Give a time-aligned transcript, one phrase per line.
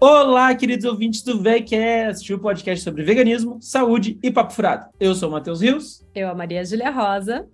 [0.00, 4.88] Olá, queridos ouvintes do VECast, o podcast sobre veganismo, saúde e papo furado.
[5.00, 6.06] Eu sou o Matheus Rios.
[6.14, 7.48] Eu, a Maria Júlia Rosa.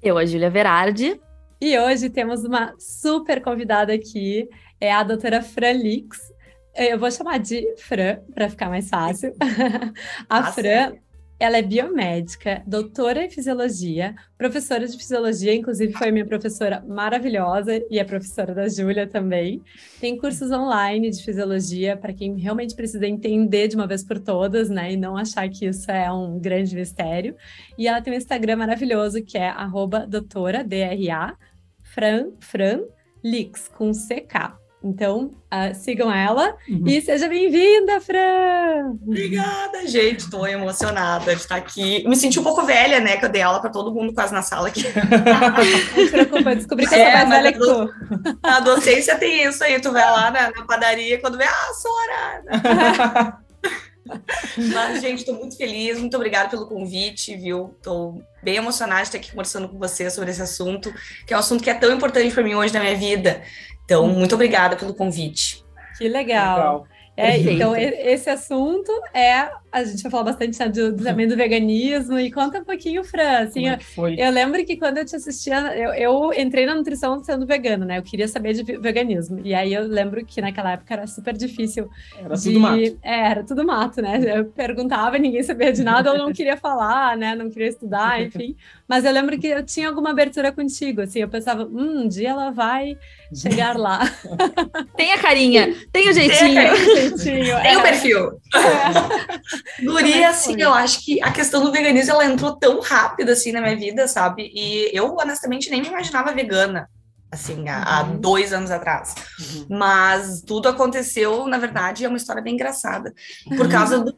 [0.00, 1.20] Eu, a Júlia Verardi.
[1.60, 4.48] E hoje temos uma super convidada aqui,
[4.80, 6.32] é a doutora Fran Lix.
[6.76, 9.34] Eu vou chamar de Fran, para ficar mais fácil.
[10.30, 10.92] a Fran.
[11.40, 17.98] Ela é biomédica, doutora em fisiologia, professora de fisiologia, inclusive foi minha professora maravilhosa e
[17.98, 19.62] é professora da Júlia também.
[19.98, 24.68] Tem cursos online de fisiologia para quem realmente precisa entender de uma vez por todas,
[24.68, 24.92] né?
[24.92, 27.34] E não achar que isso é um grande mistério.
[27.78, 29.50] E ela tem um Instagram maravilhoso que é
[30.10, 31.34] doutora, D-R-A,
[31.82, 32.82] Fran, Fran
[33.24, 34.59] Lix, com CK.
[34.82, 36.84] Então, uh, sigam ela uhum.
[36.86, 38.96] e seja bem-vinda, Fran!
[39.06, 40.20] Obrigada, gente.
[40.20, 42.02] Estou emocionada de estar aqui.
[42.08, 43.18] Me senti um pouco velha, né?
[43.18, 44.84] Que eu dei aula para todo mundo quase na sala aqui.
[45.94, 47.94] Não se preocupa, descobri que eu é, sou mais velha que tu.
[48.42, 49.78] A docência tem isso aí.
[49.78, 53.38] Tu vai lá na, na padaria quando vê, ah, Sora!
[54.72, 57.74] Mas, gente, estou muito feliz, muito obrigada pelo convite, viu?
[57.76, 60.92] Estou bem emocionada de estar aqui conversando com você sobre esse assunto,
[61.26, 63.42] que é um assunto que é tão importante para mim hoje na minha vida.
[63.90, 65.64] Então, muito obrigada pelo convite.
[65.98, 66.56] Que legal.
[66.56, 66.86] legal.
[67.16, 69.50] É, então, esse assunto é.
[69.72, 72.18] A gente vai falar bastante né, do, também do veganismo.
[72.18, 73.38] E conta um pouquinho, Fran.
[73.40, 77.22] Assim, é eu, eu, lembro que quando eu te assistia, eu, eu, entrei na nutrição
[77.22, 77.98] sendo vegana, né?
[77.98, 79.40] Eu queria saber de veganismo.
[79.44, 81.88] E aí eu lembro que naquela época era super difícil.
[82.18, 82.98] Era de, tudo mato.
[83.02, 84.38] É, era tudo mato, né?
[84.38, 87.34] Eu perguntava, ninguém sabia de nada, ou não queria falar, né?
[87.34, 88.56] Não queria estudar, enfim.
[88.88, 91.20] Mas eu lembro que eu tinha alguma abertura contigo, assim.
[91.20, 92.96] Eu pensava, hum, um dia ela vai
[93.34, 94.00] chegar lá.
[94.96, 96.54] Tem a carinha, tem o jeitinho.
[96.54, 97.78] Tem, carinha, jeitinho, tem é.
[97.78, 98.28] o perfil.
[98.28, 99.59] É.
[99.82, 103.60] Guria, assim, eu acho que a questão do veganismo, ela entrou tão rápido, assim, na
[103.60, 104.50] minha vida, sabe?
[104.54, 106.88] E eu, honestamente, nem me imaginava vegana
[107.30, 108.20] assim, há, uhum.
[108.20, 109.14] dois anos atrás.
[109.38, 109.66] Uhum.
[109.70, 113.14] Mas tudo aconteceu, na verdade, é uma história bem engraçada.
[113.48, 113.68] Por uhum.
[113.68, 114.12] causa do,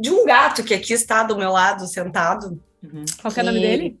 [0.00, 2.60] de um gato que aqui está do meu lado, sentado.
[2.82, 3.04] Uhum.
[3.22, 4.00] Qual é o nome dele?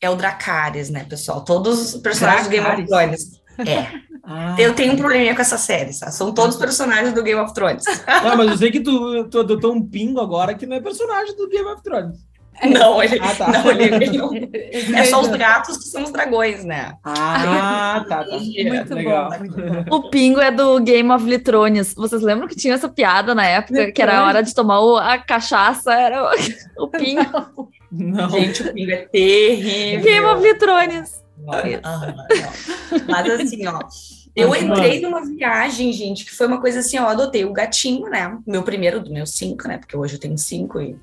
[0.00, 1.44] É o Dracarys, né, pessoal?
[1.44, 2.86] Todos os personagens Dracarys.
[2.86, 3.38] do Game of Thrones.
[3.66, 4.07] É.
[4.30, 4.54] Ah.
[4.58, 6.10] Eu tenho um probleminha com essa série, tá?
[6.10, 7.84] São todos personagens do Game of Thrones.
[8.22, 11.34] Não, mas eu sei que tu, tu adotou um pingo agora que não é personagem
[11.34, 12.28] do Game of Thrones.
[12.64, 13.52] Não, ele, ah, tá.
[13.52, 14.30] não, ele, não.
[14.98, 16.92] É só os gatos que são os dragões, né?
[17.04, 18.30] Ah, tá, tá.
[18.36, 19.30] Muito Legal.
[19.88, 19.96] bom.
[19.96, 21.94] O pingo é do Game of Thrones.
[21.94, 24.96] Vocês lembram que tinha essa piada na época, que era a hora de tomar o,
[24.96, 26.32] a cachaça, era
[26.76, 27.70] o, o pingo.
[27.92, 28.28] Não.
[28.30, 30.04] Gente, o pingo é terrível.
[30.04, 31.22] Game of Thrones.
[31.84, 32.26] Ah,
[33.08, 33.78] Mas assim, ó,
[34.34, 38.36] eu entrei numa viagem, gente, que foi uma coisa assim, eu adotei o gatinho, né?
[38.46, 39.78] Meu primeiro dos meus cinco, né?
[39.78, 40.96] Porque hoje eu tenho cinco e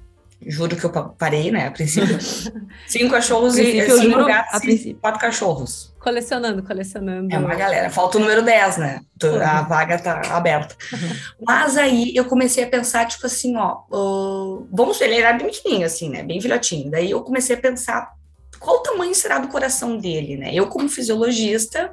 [0.46, 1.68] juro que eu parei, né?
[1.68, 2.18] A princípio.
[2.88, 5.94] cinco cachorros e cinco gatos e quatro cachorros.
[6.00, 7.34] Colecionando, colecionando.
[7.34, 7.90] É uma galera.
[7.90, 9.00] Falta o número 10, né?
[9.24, 9.68] A uhum.
[9.68, 10.76] vaga tá aberta.
[10.94, 11.10] Uhum.
[11.42, 15.48] Mas aí eu comecei a pensar, tipo assim, ó, uh, vamos ver, ele era bem
[15.48, 16.22] pequenininho, assim, né?
[16.22, 16.92] Bem filhotinho.
[16.92, 18.12] Daí eu comecei a pensar
[18.60, 20.54] qual o tamanho será do coração dele, né?
[20.54, 21.92] Eu, como fisiologista,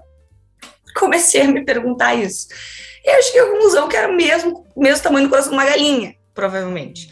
[0.99, 2.49] comecei a me perguntar isso.
[3.05, 5.65] E eu cheguei à conclusão que era o mesmo, mesmo tamanho do coração de uma
[5.65, 7.11] galinha, provavelmente.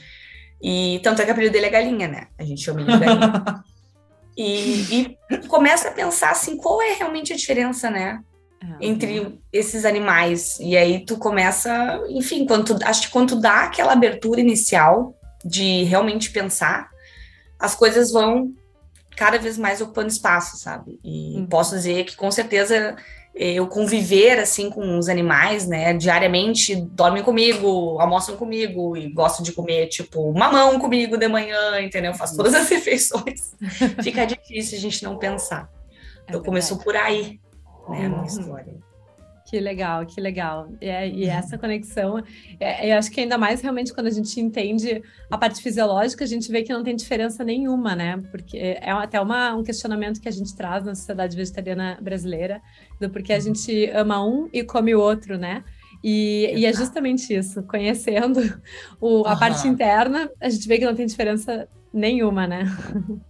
[0.63, 2.27] E tanto é que a apelido dele é galinha, né?
[2.39, 3.65] A gente chama ele de galinha.
[4.37, 8.21] e, e começa a pensar assim, qual é realmente a diferença, né?
[8.79, 10.59] Entre esses animais.
[10.61, 15.15] E aí tu começa, enfim, quando tu, acho que quando tu dá aquela abertura inicial
[15.43, 16.91] de realmente pensar,
[17.59, 18.53] as coisas vão
[19.17, 20.99] cada vez mais ocupando espaço, sabe?
[21.03, 21.47] E uhum.
[21.47, 22.97] posso dizer que com certeza
[23.43, 29.53] eu conviver assim com os animais, né, diariamente, dormem comigo, almoçam comigo e gostam de
[29.53, 32.13] comer tipo mamão comigo de manhã, entendeu?
[32.13, 33.57] Faço todas as refeições.
[34.03, 35.71] Fica difícil a gente não pensar.
[36.27, 37.41] É então começou por aí,
[37.89, 38.25] né, a minha uhum.
[38.25, 38.90] história.
[39.51, 40.69] Que legal, que legal.
[40.81, 41.31] E, é, e uhum.
[41.33, 42.23] essa conexão,
[42.61, 46.27] é, eu acho que ainda mais realmente quando a gente entende a parte fisiológica, a
[46.27, 48.23] gente vê que não tem diferença nenhuma, né?
[48.31, 52.63] Porque é até uma, um questionamento que a gente traz na sociedade vegetariana brasileira,
[53.01, 53.43] do porquê a uhum.
[53.43, 55.65] gente ama um e come o outro, né?
[56.01, 58.39] E, e é justamente isso, conhecendo
[59.01, 59.39] o, a uhum.
[59.41, 62.65] parte interna, a gente vê que não tem diferença Nenhuma, né?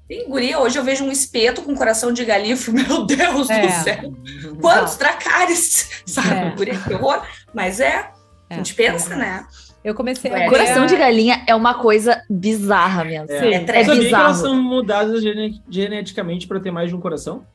[0.07, 3.67] Tem guria, hoje eu vejo um espeto com coração de galinha, meu Deus é.
[3.67, 4.15] do céu!
[4.61, 6.03] Quantos dracares!
[6.05, 6.51] Sabe, é.
[6.51, 7.23] guria, que horror!
[7.55, 8.11] Mas é,
[8.51, 8.55] é.
[8.55, 9.47] a gente pensa, né?
[9.83, 10.49] Eu comecei a...
[10.49, 13.31] Coração de galinha é uma coisa bizarra mesmo.
[13.31, 13.99] É, é, é bizarro.
[13.99, 15.23] que elas são mudadas
[15.71, 17.47] geneticamente para ter mais de um coração?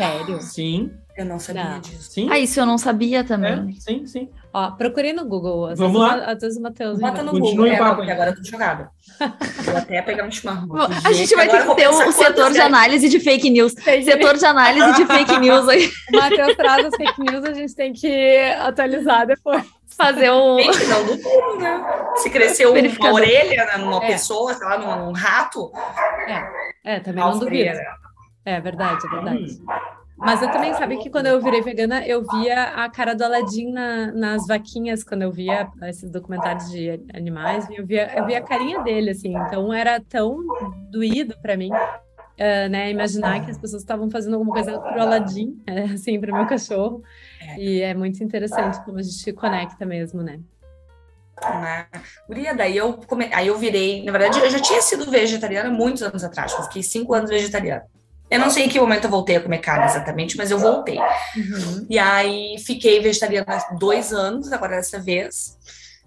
[0.00, 0.40] Sério?
[0.40, 0.90] Sim.
[1.16, 1.80] Eu não sabia não.
[1.80, 2.10] disso.
[2.12, 2.28] Sim?
[2.30, 3.76] Ah, isso eu não sabia também.
[3.76, 4.30] É, sim, sim.
[4.54, 5.66] Ó, procurei no Google.
[5.66, 6.32] Às Vamos vezes, lá.
[6.32, 6.98] Às vezes o Matheus...
[6.98, 8.90] Bota no Google, é, porque agora eu tô jogada.
[9.64, 10.68] Vou até pegar um chimarrão.
[11.04, 13.72] A gente vai ter que ter o, setor de análise de fake news.
[13.72, 15.90] Setor de análise de fake news aí.
[16.12, 19.62] O Matheus traz as fake news, a gente tem que atualizar depois.
[19.88, 20.58] Fazer o.
[20.58, 21.84] Gente, não duvido, né?
[22.16, 24.06] Se cresceu uma orelha né, numa É.
[24.06, 25.70] pessoa, sei lá, num rato,
[26.82, 27.78] É, também não duvido.
[28.50, 29.62] É verdade, é verdade.
[30.16, 33.72] Mas eu também sabia que quando eu virei vegana, eu via a cara do Aladim
[33.72, 38.42] na- nas vaquinhas, quando eu via esses documentários de animais, eu via, eu via a
[38.42, 39.34] carinha dele, assim.
[39.34, 40.36] Então era tão
[40.90, 41.70] doído para mim,
[42.36, 42.90] eh, né?
[42.90, 47.02] Imaginar que as pessoas estavam fazendo alguma coisa pro Aladim, eh, assim, pro meu cachorro.
[47.40, 47.58] É.
[47.58, 50.40] E é muito interessante como a gente conecta mesmo, né?
[51.42, 51.86] né?
[52.28, 53.30] Guria, daí eu, come...
[53.32, 56.82] aí eu virei, na verdade, eu já tinha sido vegetariana muitos anos atrás, eu fiquei
[56.82, 57.84] cinco anos vegetariana.
[58.30, 60.98] Eu não sei em que momento eu voltei a comer carne exatamente, mas eu voltei.
[61.36, 61.86] Uhum.
[61.90, 65.58] E aí fiquei vegetariana há dois anos, agora dessa vez.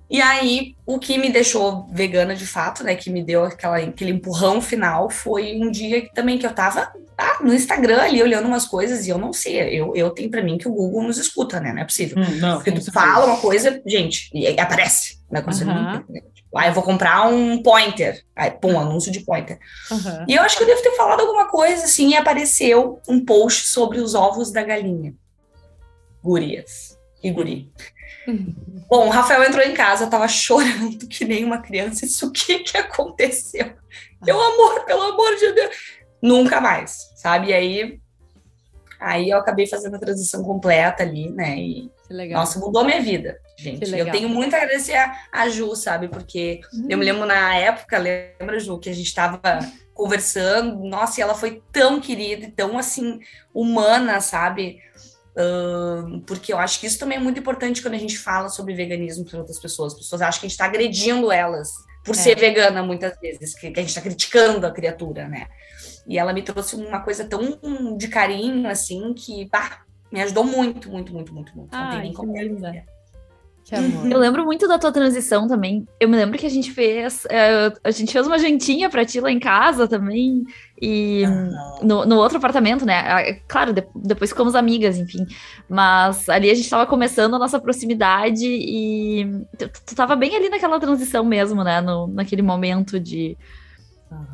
[0.10, 2.96] E aí, o que me deixou vegana de fato, né?
[2.96, 6.94] Que me deu aquela, aquele empurrão final, foi um dia que, também que eu tava
[7.18, 9.60] ah, no Instagram ali olhando umas coisas e eu não sei.
[9.80, 11.72] Eu, eu tenho pra mim que o Google nos escuta, né?
[11.74, 12.18] Não é possível.
[12.18, 15.20] Hum, não, Porque tu fala uma coisa, gente, e aparece.
[15.32, 15.44] Né?
[15.46, 16.04] Aham.
[16.10, 18.24] não- tipo, ah, eu vou comprar um pointer.
[18.36, 19.60] Aí, pum, anúncio de pointer.
[19.92, 20.26] Aham.
[20.28, 23.68] E eu acho que eu devo ter falado alguma coisa assim, e apareceu um post
[23.68, 25.14] sobre os ovos da galinha.
[26.24, 27.72] Gurias e guri.
[28.90, 32.06] Bom, o Rafael entrou em casa, tava chorando que nem uma criança.
[32.06, 33.74] Isso o que que aconteceu?
[34.26, 35.76] Meu amor, pelo amor de Deus.
[36.24, 37.50] Nunca mais, sabe?
[37.50, 38.00] E aí,
[38.98, 41.58] aí eu acabei fazendo a transição completa ali, né?
[41.58, 41.92] E,
[42.34, 43.94] nossa, mudou minha vida, gente.
[43.94, 46.08] Eu tenho muito a agradecer a, a Ju, sabe?
[46.08, 49.42] Porque eu me lembro na época, lembra, Ju, que a gente estava
[49.94, 53.20] conversando, nossa, e ela foi tão querida e tão, assim,
[53.54, 54.80] humana, sabe?
[56.26, 59.26] Porque eu acho que isso também é muito importante quando a gente fala sobre veganismo
[59.26, 59.94] para outras pessoas.
[59.94, 61.70] As pessoas acham que a gente está agredindo elas
[62.06, 62.18] por É.
[62.18, 65.48] ser vegana, muitas vezes, que, que a gente está criticando a criatura, né?
[66.08, 67.58] E ela me trouxe uma coisa tão
[67.98, 71.72] de carinho, assim, que, pá, me ajudou muito, muito, muito, muito, muito.
[71.72, 72.84] Não tem Ai, nem como linda.
[74.12, 75.88] Eu lembro muito da tua transição também.
[76.00, 77.26] Eu me lembro que a gente fez.
[77.30, 80.44] eh, a gente fez uma jantinha pra ti lá em casa também.
[80.80, 81.24] E
[81.82, 83.00] no, no outro apartamento, né?
[83.00, 85.26] Ah, Claro, de- depois ficamos amigas, enfim.
[85.68, 89.26] Mas ali a gente tava começando a nossa proximidade e
[89.58, 91.80] tu, tu tava bem ali naquela transição mesmo, né?
[91.82, 93.38] No, naquele momento de.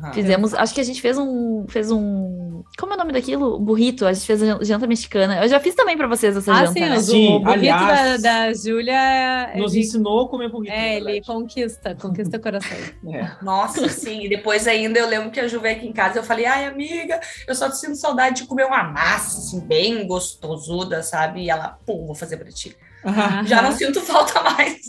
[0.02, 0.12] Aham.
[0.12, 0.54] Fizemos.
[0.54, 1.64] Acho que a gente fez um.
[1.68, 2.62] Fez um.
[2.78, 3.58] Como é o nome daquilo?
[3.58, 4.06] Burrito.
[4.06, 5.42] A gente fez a janta mexicana.
[5.42, 6.72] Eu já fiz também pra vocês essa Ah, janta.
[6.72, 6.96] sim, né?
[6.96, 9.52] o, Sim, o bonito aliás, da, da Júlia.
[9.56, 10.72] Nos ele- ensinou a comer burrito.
[10.72, 12.70] É, ele conquista, conquista o coração.
[13.12, 13.30] É.
[13.42, 14.24] Nossa, sim.
[14.24, 16.66] E depois ainda eu lembro que a Ju veio aqui em casa eu falei, ai,
[16.66, 17.18] amiga,
[17.48, 21.42] eu só tô sinto saudade de comer uma massa, assim, bem gostosuda, sabe?
[21.44, 22.76] E ela, pum, vou fazer pra ti.
[23.04, 24.80] Ah, Já não sinto falta mais.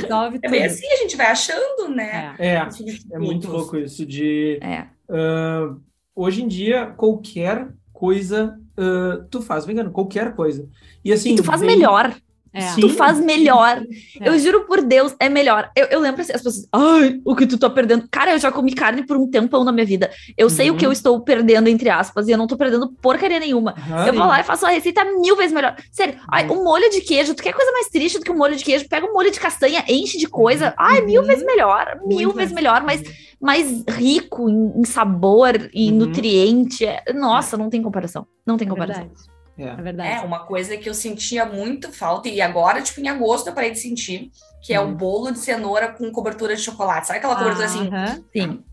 [0.00, 2.34] Resolve É bem assim, a gente vai achando, né?
[2.38, 2.48] É.
[2.56, 2.68] é,
[3.12, 4.86] é muito louco isso de É.
[5.08, 5.74] ah,
[6.14, 10.68] hoje em dia qualquer coisa ah, tu faz vegano, qualquer coisa.
[11.04, 12.14] E assim, E tu faz vem- melhor.
[12.54, 12.74] É.
[12.80, 13.82] Tu faz melhor.
[14.20, 14.28] É.
[14.28, 15.70] Eu juro por Deus, é melhor.
[15.76, 18.06] Eu, eu lembro assim, as pessoas, ai, o que tu tá perdendo.
[18.10, 20.10] Cara, eu já comi carne por um tempão na minha vida.
[20.38, 20.78] Eu sei o Uhum.
[20.78, 23.74] que eu estou perdendo, entre aspas, e eu não tô perdendo porcaria nenhuma.
[23.76, 24.06] Aham.
[24.06, 25.74] Eu vou lá e faço uma receita mil vezes melhor.
[25.90, 26.60] Sério, ai, Uhum.
[26.60, 28.88] um molho de queijo, tu quer coisa mais triste do que um molho de queijo?
[28.88, 30.68] Pega um molho de castanha, enche de coisa.
[30.68, 30.72] Uhum.
[30.78, 31.26] Ai, mil Uhum.
[31.26, 31.98] vezes melhor.
[32.06, 33.02] Mil Muito vezes melhor, mas
[33.40, 35.96] mais rico em, em sabor e Uhum.
[35.98, 36.84] nutriente.
[36.86, 38.26] É- Nossa, não tem comparação.
[38.46, 39.02] Não tem É comparação.
[39.04, 39.33] verdade.
[39.58, 39.62] É.
[39.64, 40.26] É É, verdade.
[40.26, 43.78] uma coisa que eu sentia muito falta, e agora, tipo, em agosto eu parei de
[43.78, 44.30] sentir,
[44.62, 44.94] que é o Uhum.
[44.94, 47.06] bolo de cenoura com cobertura de chocolate.
[47.06, 47.86] Sabe aquela cobertura assim?
[47.88, 48.22] Aham.
[48.34, 48.64] Sim.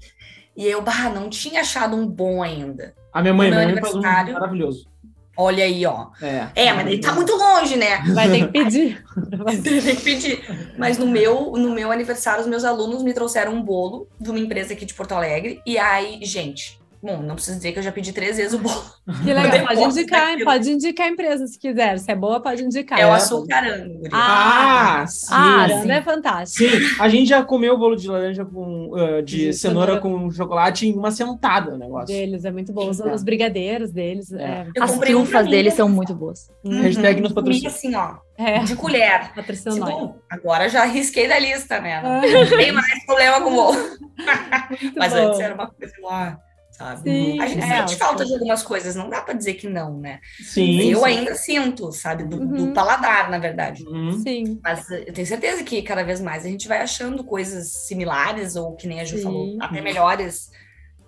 [0.58, 2.94] E eu, bah, não tinha achado um bom ainda.
[3.14, 4.34] A minha mãe, No minha meu mãe faz um aniversário.
[4.34, 4.92] maravilhoso.
[5.38, 6.08] Olha aí, ó.
[6.22, 6.48] É.
[6.56, 8.00] É, mas ele tá muito longe, né?
[8.14, 9.04] Vai ter que pedir.
[9.64, 10.74] Tem que pedir.
[10.78, 14.38] Mas no meu, no meu aniversário, os meus alunos me trouxeram um bolo de uma
[14.40, 15.62] empresa aqui de Porto Alegre.
[15.66, 18.84] E aí, gente, bom, não preciso dizer que eu já pedi três vezes o bolo.
[19.24, 19.66] Que legal.
[19.68, 20.46] Pode indicar, daquilo.
[20.46, 21.98] pode indicar a empresa se quiser.
[22.00, 23.00] Se é boa, pode indicar.
[23.00, 23.14] É o É.
[23.14, 23.94] açucarango.
[24.00, 24.10] guri.
[24.14, 25.28] Ah, sim.
[25.32, 25.92] Ah, sim.
[25.92, 26.70] é fantástico.
[26.70, 30.02] Sim, a gente já comeu bolo de laranja com ah, de, De cenoura, cenoura.
[30.20, 32.08] com chocolate em uma sentada o negócio.
[32.08, 32.90] Deles é muito bom.
[32.90, 33.14] Os, É.
[33.14, 34.32] os brigadeiros deles.
[34.32, 34.68] É.
[34.76, 34.84] É.
[34.84, 35.78] As um trufas mim, deles né?
[35.78, 36.50] são muito boas.
[36.64, 36.82] Uhum.
[36.82, 37.70] Hashtag nos patrocina.
[37.70, 38.60] assim, ó, É.
[38.60, 39.32] de colher.
[39.80, 39.90] Nós.
[39.90, 42.02] bom, agora já risquei da lista, né?
[42.04, 42.22] Ah.
[42.22, 43.78] Não tem mais problema com o bolo.
[44.96, 45.20] Mas bom.
[45.28, 46.40] antes era uma coisa lá,
[46.82, 47.10] sabe?
[47.10, 49.98] Sim, A gente é, sente falta de algumas coisas, não dá pra dizer que não,
[50.00, 50.20] né?
[50.44, 50.90] Sim.
[50.92, 51.06] eu sim.
[51.06, 52.24] ainda sinto, sabe?
[52.24, 52.74] Do, do Uhum.
[52.74, 53.84] paladar, na verdade.
[53.88, 54.20] Uhum.
[54.20, 54.60] Sim.
[54.64, 58.56] Mas eh, eu tenho certeza que cada vez mais a gente vai achando coisas similares,
[58.56, 59.24] ou que nem a Ju Sim.
[59.24, 60.50] falou, até melhores,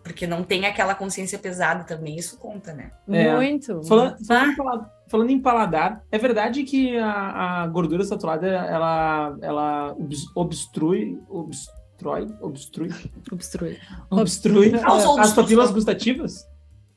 [0.03, 2.91] porque não tem aquela consciência pesada também, isso conta, né?
[3.09, 3.33] É.
[3.35, 3.81] Muito.
[3.83, 9.37] Falando, falando, em pala- falando em paladar, é verdade que a, a gordura saturada ela,
[9.41, 11.17] ela obs- obstrui,
[12.10, 12.89] obstrói, obstrui,
[13.31, 13.79] Obstrui.
[14.10, 16.45] obstrui Aos as papilas gustativas?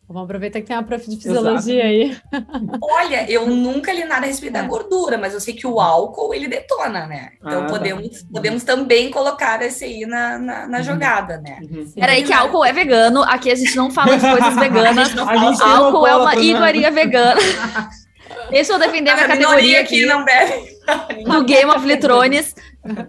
[0.08, 2.16] Vamos aproveitar que tem uma prof de fisiologia aí.
[2.80, 4.62] Olha, eu nunca li nada a respeito É.
[4.62, 7.30] da gordura, mas eu sei que o álcool ele detona, né?
[7.40, 7.72] Então Ah, tá.
[7.72, 10.84] podemos, podemos também colocar esse aí na, na, na Uhum.
[10.84, 11.58] jogada, né?
[11.60, 11.90] Uhum.
[11.92, 13.22] Peraí, que álcool é vegano.
[13.24, 15.12] Aqui a gente não fala de coisas veganas.
[15.12, 17.40] não A gente tem álcool é uma iguaria vegana.
[18.50, 20.68] Deixa eu defender a minha categoria aqui aqui não bebe.
[21.24, 22.54] do Game of Thrones.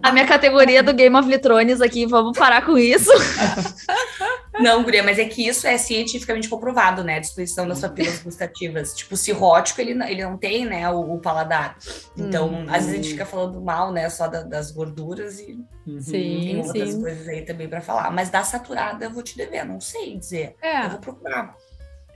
[0.02, 3.10] A minha categoria do Game of Thrones aqui, vamos parar com isso.
[4.60, 7.16] Não, guria, mas é que isso é cientificamente comprovado, né?
[7.16, 8.92] A disposição das papilas gustativas.
[8.92, 11.76] Tipo, o cirrótico, ele, não- ele não tem, né, o, o paladar.
[12.16, 12.66] Então, Hum.
[12.68, 16.00] às vezes a gente fica falando mal, né, só da- das gorduras e Uhum.
[16.00, 16.10] Sim.
[16.12, 17.00] tem outras sim.
[17.00, 18.10] coisas aí também pra falar.
[18.10, 20.54] Mas da saturada eu vou te dever, não sei dizer.
[20.62, 21.54] Eu É, vou procurar.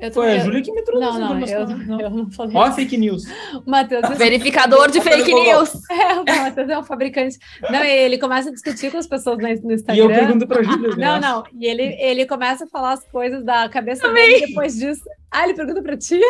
[0.03, 1.67] Eu Foi a Júlia que me trouxe Não, não, eu.
[1.67, 2.01] Não.
[2.01, 2.57] eu não falei.
[2.57, 3.25] Ó, fake news.
[3.67, 5.71] O Matheus, Verificador de fake news.
[5.91, 7.39] é, o Matheus é um fabricante.
[7.71, 10.03] Não, ele começa a discutir com as pessoas no, no E Instagram.
[10.03, 10.97] eu pergunto pra Júlia.
[10.97, 11.07] né?
[11.07, 11.45] Não, não.
[11.59, 15.03] E ele, ele começa a falar as coisas da cabeça dele depois disso.
[15.31, 16.21] Ah, ele pergunta pra ti?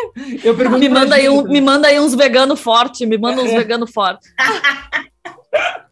[0.43, 3.41] Eu pergunto Me pra manda aí, um, me manda aí uns vegano forte, me manda
[3.41, 4.29] uns vegano forte.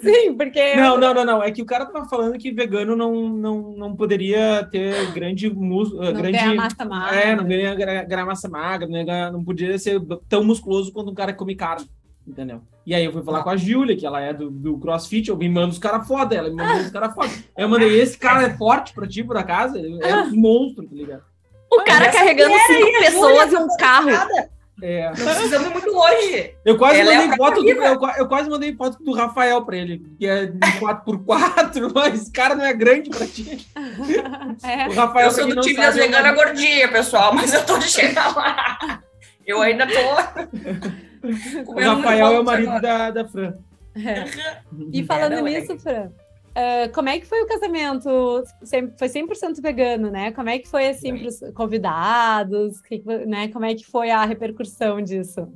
[0.00, 0.76] Sim, porque.
[0.76, 1.42] Não, não, não, não.
[1.42, 6.04] É que o cara tava falando que vegano não, não, não poderia ter grande músculo.
[6.04, 6.38] não grande...
[6.38, 7.16] a massa magra.
[7.16, 7.74] É, não ganha
[8.04, 11.54] ganhar massa magra, não, ganha- não podia ser tão musculoso quanto um cara que come
[11.56, 11.86] carne.
[12.26, 12.62] Entendeu?
[12.86, 15.36] E aí eu fui falar com a Júlia, que ela é do, do CrossFit, eu
[15.36, 17.28] me mando os caras foda, ela me mandou os caras foda.
[17.28, 19.76] Aí eu mandei, esse cara é forte pra ti, por acaso?
[19.76, 21.22] É um monstro, tá ligado?
[21.70, 24.10] O cara carregando cinco pessoas e um carro.
[24.10, 24.48] Nada.
[24.82, 25.06] É.
[25.06, 26.54] Não precisamos ir muito longe.
[26.64, 29.64] Eu quase Ela é mandei a foto do, eu, eu quase mandei foto do Rafael
[29.64, 33.66] pra ele, que é de 4x4, mas esse cara não é grande pra ti.
[34.62, 34.88] É.
[34.88, 37.88] O Rafael Eu sou do não time das é gordinha, pessoal, mas eu tô de
[37.88, 39.02] chegar lá.
[39.46, 39.94] Eu ainda tô.
[41.66, 43.10] O Rafael é o marido agora.
[43.10, 43.54] da, da Fran.
[43.96, 44.24] É.
[44.92, 45.60] E falando não, é.
[45.60, 46.10] nisso, Fran,
[46.54, 48.08] eh, como é que foi o casamento?
[48.98, 50.32] Foi 100% vegano, né?
[50.32, 52.80] Como é que foi, assim, para os convidados?
[52.80, 53.48] Que né?
[53.48, 55.48] Como é que foi a repercussão disso?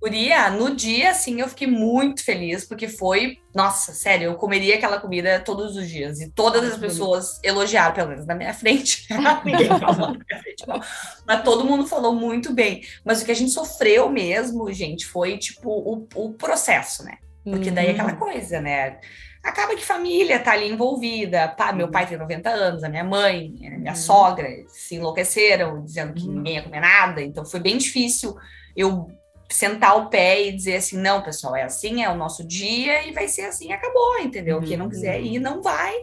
[0.00, 5.00] Guria, no dia, assim, eu fiquei muito feliz, porque foi, nossa, sério, eu comeria aquela
[5.00, 6.20] comida todos os dias.
[6.20, 9.06] E todas as pessoas elogiaram, pelo menos na minha frente.
[9.44, 10.80] Ninguém falou na minha frente, não.
[11.26, 12.82] Mas todo mundo falou muito bem.
[13.04, 17.16] Mas o que a gente sofreu mesmo, gente, foi, tipo, o, o processo, né?
[17.42, 17.94] Porque daí é Uhum.
[17.94, 18.98] aquela coisa, né?
[19.46, 21.46] Acaba que família tá ali envolvida.
[21.48, 23.96] Pá, meu pai tem 90 anos, a minha mãe, a minha Uhum.
[23.96, 26.34] sogra se enlouqueceram, dizendo que Uhum.
[26.34, 27.22] ninguém ia comer nada.
[27.22, 28.36] Então foi bem difícil
[28.76, 29.08] eu
[29.48, 33.12] sentar o pé e dizer assim, não, pessoal, é assim, é o nosso dia e
[33.12, 34.58] vai ser assim, acabou, entendeu?
[34.58, 34.64] Uhum.
[34.64, 35.94] Quem não quiser ir, não vai.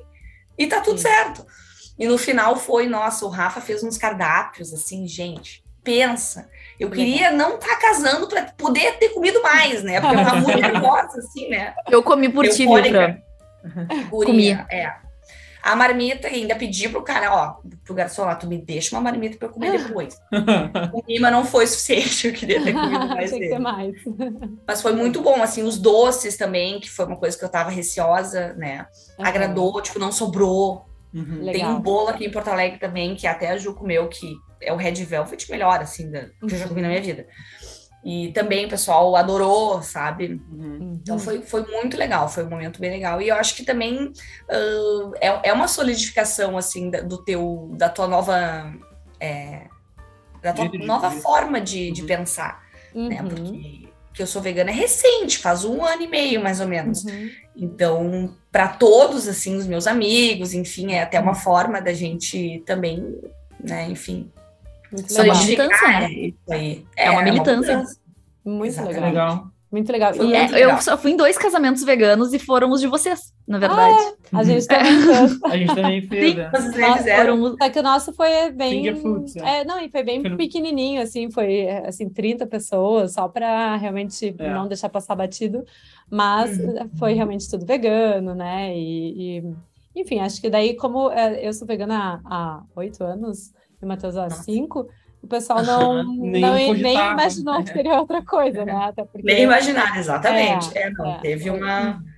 [0.58, 1.46] E tá tudo certo.
[2.00, 6.50] E no final foi, nossa, o Rafa fez uns cardápios assim, gente, pensa.
[6.80, 10.00] Eu queria não estar casando para poder ter comido mais, né?
[10.00, 11.76] Porque eu tava muito nervosa, assim, né?
[11.92, 12.66] Eu comi por ti.
[12.66, 13.18] Fran?
[14.10, 14.92] Guria, é.
[15.64, 17.56] A marmita, ainda pedi pro cara, ó,
[17.86, 20.20] pro garçom lá, tu me deixa uma marmita pra eu comer depois.
[20.92, 23.60] Comi, mas não foi suficiente, eu queria ter comido mais dele.
[23.60, 23.96] mais.
[24.68, 27.70] Mas foi muito bom, assim, os doces também, que foi uma coisa que eu tava
[27.70, 28.86] receosa, né?
[29.18, 30.86] Agradou, tipo, não sobrou.
[31.14, 31.50] Uhum.
[31.50, 34.74] Tem um bolo aqui em Porto Alegre também, que até a Ju comeu, que é
[34.74, 37.26] o Red Velvet melhor, assim, da, que eu já comi na minha vida.
[38.06, 40.42] E também o pessoal adorou, sabe?
[40.52, 41.00] Uhum.
[41.02, 43.22] Então foi, foi muito legal, foi um momento bem legal.
[43.22, 44.12] E eu acho que também
[44.50, 48.74] ah, é, é uma solidificação, assim, da, do teu, da tua nova.
[49.20, 49.68] é,
[50.42, 52.08] da tua de nova forma de, de Uhum.
[52.08, 52.62] pensar,
[52.94, 53.22] né?
[53.22, 53.30] Uhum.
[53.30, 57.04] Porque que eu sou vegana é recente, faz um ano e meio, mais ou menos.
[57.04, 57.30] Uhum.
[57.56, 63.20] Então, para todos, assim, os meus amigos, enfim, é até uma forma da gente também,
[63.60, 64.32] né, enfim,
[64.94, 65.36] Muito Só legal.
[65.38, 66.12] de- militância, né?
[66.14, 66.86] isso aí.
[66.96, 67.78] É uma militância.
[67.78, 68.00] mudança.
[68.46, 68.96] Muito Exatamente.
[69.02, 69.30] legal.
[69.30, 69.54] Legal.
[69.72, 70.16] Muito legal.
[70.16, 73.34] E É, muito eu só fui em dois casamentos veganos e foram os de vocês,
[73.48, 74.14] na verdade.
[74.32, 75.40] a gente também fez.
[75.44, 76.80] A gente também fez, Sim.
[76.80, 77.18] né?
[77.18, 77.58] Foram.
[77.60, 78.96] Só que o nosso foi bem.
[78.96, 79.62] Foods, é.
[79.62, 84.36] é, não, e foi bem Foi pequenininho, assim, foi assim, 30 pessoas, só para realmente
[84.38, 84.54] É.
[84.54, 85.66] não deixar passar batido,
[86.08, 86.90] mas Uhum.
[87.00, 88.78] foi realmente tudo vegano, né?
[88.78, 89.44] E, e,
[89.96, 93.52] enfim, acho que daí, como é, eu sou vegana há oito anos
[93.84, 94.44] e Matheus há Nossa.
[94.44, 94.90] cinco,
[95.22, 98.74] o pessoal não, Nem não nem imaginou que seria outra coisa, né?
[98.74, 100.76] Até porque Nem imaginar, exatamente.
[100.78, 101.18] É, não, é.
[101.20, 102.02] teve uma.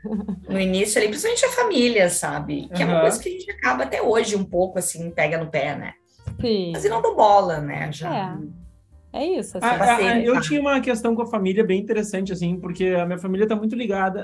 [0.47, 2.67] No início ali, principalmente a família, sabe?
[2.75, 5.47] Que é uma coisa que a gente acaba até hoje um pouco assim, pega no
[5.49, 5.93] pé, né?
[6.39, 7.91] sim, Mas e não dou bola, né?
[7.91, 8.37] Já.
[9.11, 9.57] é, é isso.
[9.57, 9.65] Assim.
[9.65, 13.17] Ah, ah, eu tinha uma questão com a família bem interessante, assim, porque a minha
[13.17, 14.23] família está muito ligada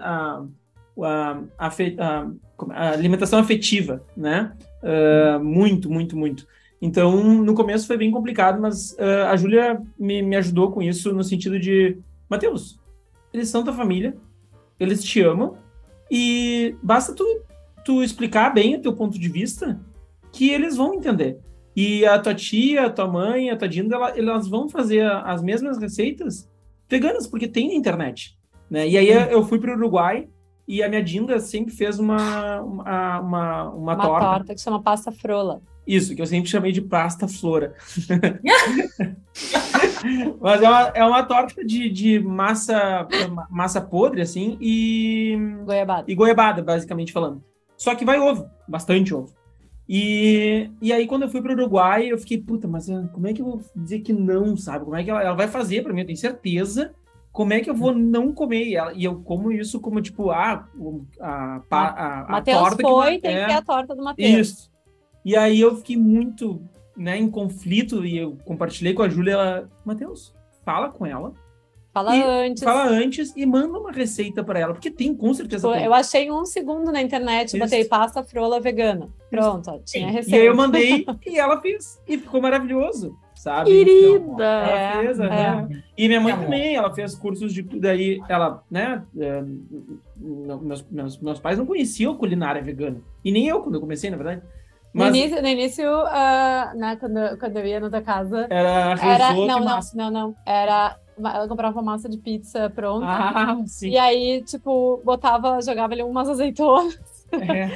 [1.57, 4.51] afe- à- como- à alimentação afetiva, né?
[4.83, 6.47] Ah, muito, muito, muito.
[6.81, 11.13] Então, no começo foi bem complicado, mas ah, a Júlia me, me ajudou com isso
[11.13, 11.97] no sentido de,
[12.27, 12.79] Matheus,
[13.31, 14.17] eles são tua família,
[14.79, 15.55] eles te amam,
[16.09, 17.23] e basta tu,
[17.85, 19.79] tu explicar bem o teu ponto de vista
[20.31, 21.39] que eles vão entender.
[21.75, 25.41] E a tua tia, a tua mãe, a tua Dinda, ela, elas vão fazer as
[25.41, 26.49] mesmas receitas
[26.89, 28.37] veganas, porque tem na internet.
[28.69, 28.89] Né?
[28.89, 30.27] E aí eu fui para o Uruguai
[30.67, 34.25] e a minha Dinda sempre fez uma, uma, uma, uma, Uma torta.
[34.25, 35.61] torta que chama pasta frola.
[35.85, 37.73] Isso, que eu sempre chamei de pasta flora.
[40.39, 43.07] Mas é uma, é uma torta de, de massa,
[43.49, 46.11] massa podre, assim, e, Goiabada.
[46.11, 47.43] e goiabada, basicamente falando.
[47.77, 49.33] Só que vai ovo, bastante ovo.
[49.89, 53.27] E, e aí, quando eu fui para o Uruguai, eu fiquei, puta, mas ah, como
[53.27, 54.85] é que eu vou dizer que não, sabe?
[54.85, 56.01] Como é que ela, ela vai fazer para mim?
[56.01, 56.93] Eu tenho certeza.
[57.31, 58.65] Como é que eu vou não comer?
[58.65, 60.67] E, ela- e eu como isso como, tipo, ah,
[61.19, 64.29] a, a, a Matheus torta foi, que tem é, que ter a torta do Matheus.
[64.49, 64.71] isso.
[65.23, 66.61] E aí eu fiquei muito,
[66.97, 70.33] né, em conflito e eu compartilhei com a Júlia, ela, Matheus,
[70.65, 71.33] fala com ela,
[71.93, 72.63] Fala E antes.
[72.63, 75.83] fala antes e manda uma receita para ela, porque tem, com certeza Pô, tem.
[75.83, 77.57] Eu achei um segundo na internet, Isso.
[77.59, 79.09] botei pasta frola vegana.
[79.29, 80.37] Pronto, ó, tinha E receita.
[80.37, 82.01] aí eu mandei e ela fez.
[82.07, 83.71] E ficou maravilhoso, sabe?
[83.71, 84.43] Querida!
[84.43, 85.25] Ela É, fez, é.
[85.25, 85.69] aham.
[85.97, 86.45] E minha mãe Amor.
[86.45, 87.63] também, ela fez cursos de.
[87.63, 89.03] Daí ela, né?
[89.19, 89.43] é,
[90.15, 93.01] meus, meus, meus pais não conheciam culinária vegana.
[93.25, 94.41] E nem eu, quando eu comecei, na verdade.
[94.93, 98.95] No Mas início, no início ah, né, quando, quando eu ia na tua casa, era
[99.01, 99.33] era.
[99.33, 100.35] Não, não, não, não.
[100.45, 100.97] Era.
[101.17, 103.05] Ela comprava uma massa de pizza pronta.
[103.07, 103.89] Ah, sim.
[103.89, 106.99] E aí, tipo, botava, jogava ali umas azeitonas.
[107.33, 107.69] É,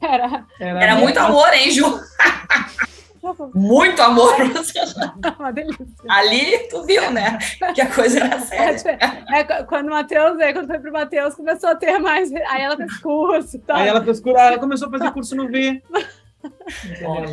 [0.00, 1.84] Era Era muito amor, hein, Ju?
[3.54, 4.34] Muito amor.
[5.38, 5.86] uma delícia.
[6.08, 7.38] Ali tu viu, né?
[7.74, 8.98] Que a coisa era séria.
[9.34, 12.30] É, qu- quando o Matheus, é, quando foi pro Matheus, começou a ter mais.
[12.32, 13.76] Aí ela fez curso e tal.
[13.76, 15.82] Aí ela, fez, cur- ela começou a fazer curso no V.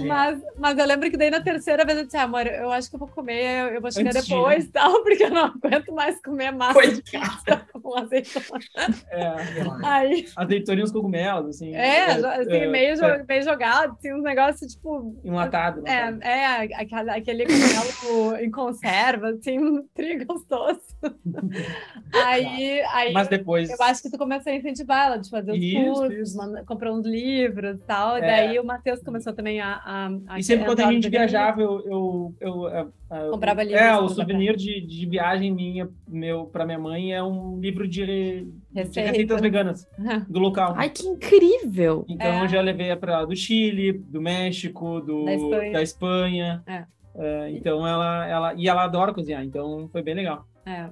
[0.08, 2.90] Mas, mas eu lembro que daí na terceira vez eu disse, ah, amor, eu acho
[2.90, 5.92] que eu vou comer, eu, vou chegar de- depois e tal, porque eu não aguento
[5.94, 7.32] mais comer massa de Coitada.
[7.38, 8.60] pizza com azeitona.
[9.12, 9.32] É,
[9.86, 11.74] Aí, azeitoninha e uns cogumelos, assim.
[11.76, 15.20] é, jo- assim, é, meio, é, meio jogado, assim, uns negócios, tipo...
[15.24, 15.84] enlatado.
[15.88, 16.24] É, enlatado.
[16.24, 20.82] é aquela- aquele cogumelo em conserva, assim, um trigo gostoso.
[22.14, 23.70] Aí, aí Mas depois.
[23.70, 26.66] eu acho que tu começou a incentivar ela de fazer os Isso, cursos, isso.
[26.66, 28.18] comprou uns livros e tal.
[28.18, 28.26] E É.
[28.28, 29.76] daí o Matheus começou também a.
[29.84, 31.80] a, a E sempre quando a gente viajava, eu.
[31.86, 36.66] eu, eu, eu- eu- Comprava livros É, o souvenir de, de viagem minha, meu, pra
[36.66, 39.10] minha mãe é um livro de, re- de Receita.
[39.10, 39.88] receitas veganas
[40.30, 40.74] do local.
[40.78, 42.06] Ai, que incrível!
[42.08, 42.44] Então É.
[42.44, 45.72] eu já levei pra ela do Chile, do México, do, Da Espanha.
[45.74, 46.64] da Espanha.
[46.68, 46.84] É.
[47.14, 48.54] É, então ela, ela.
[48.56, 50.46] E ela adora cozinhar, então foi bem legal.
[50.66, 50.90] É.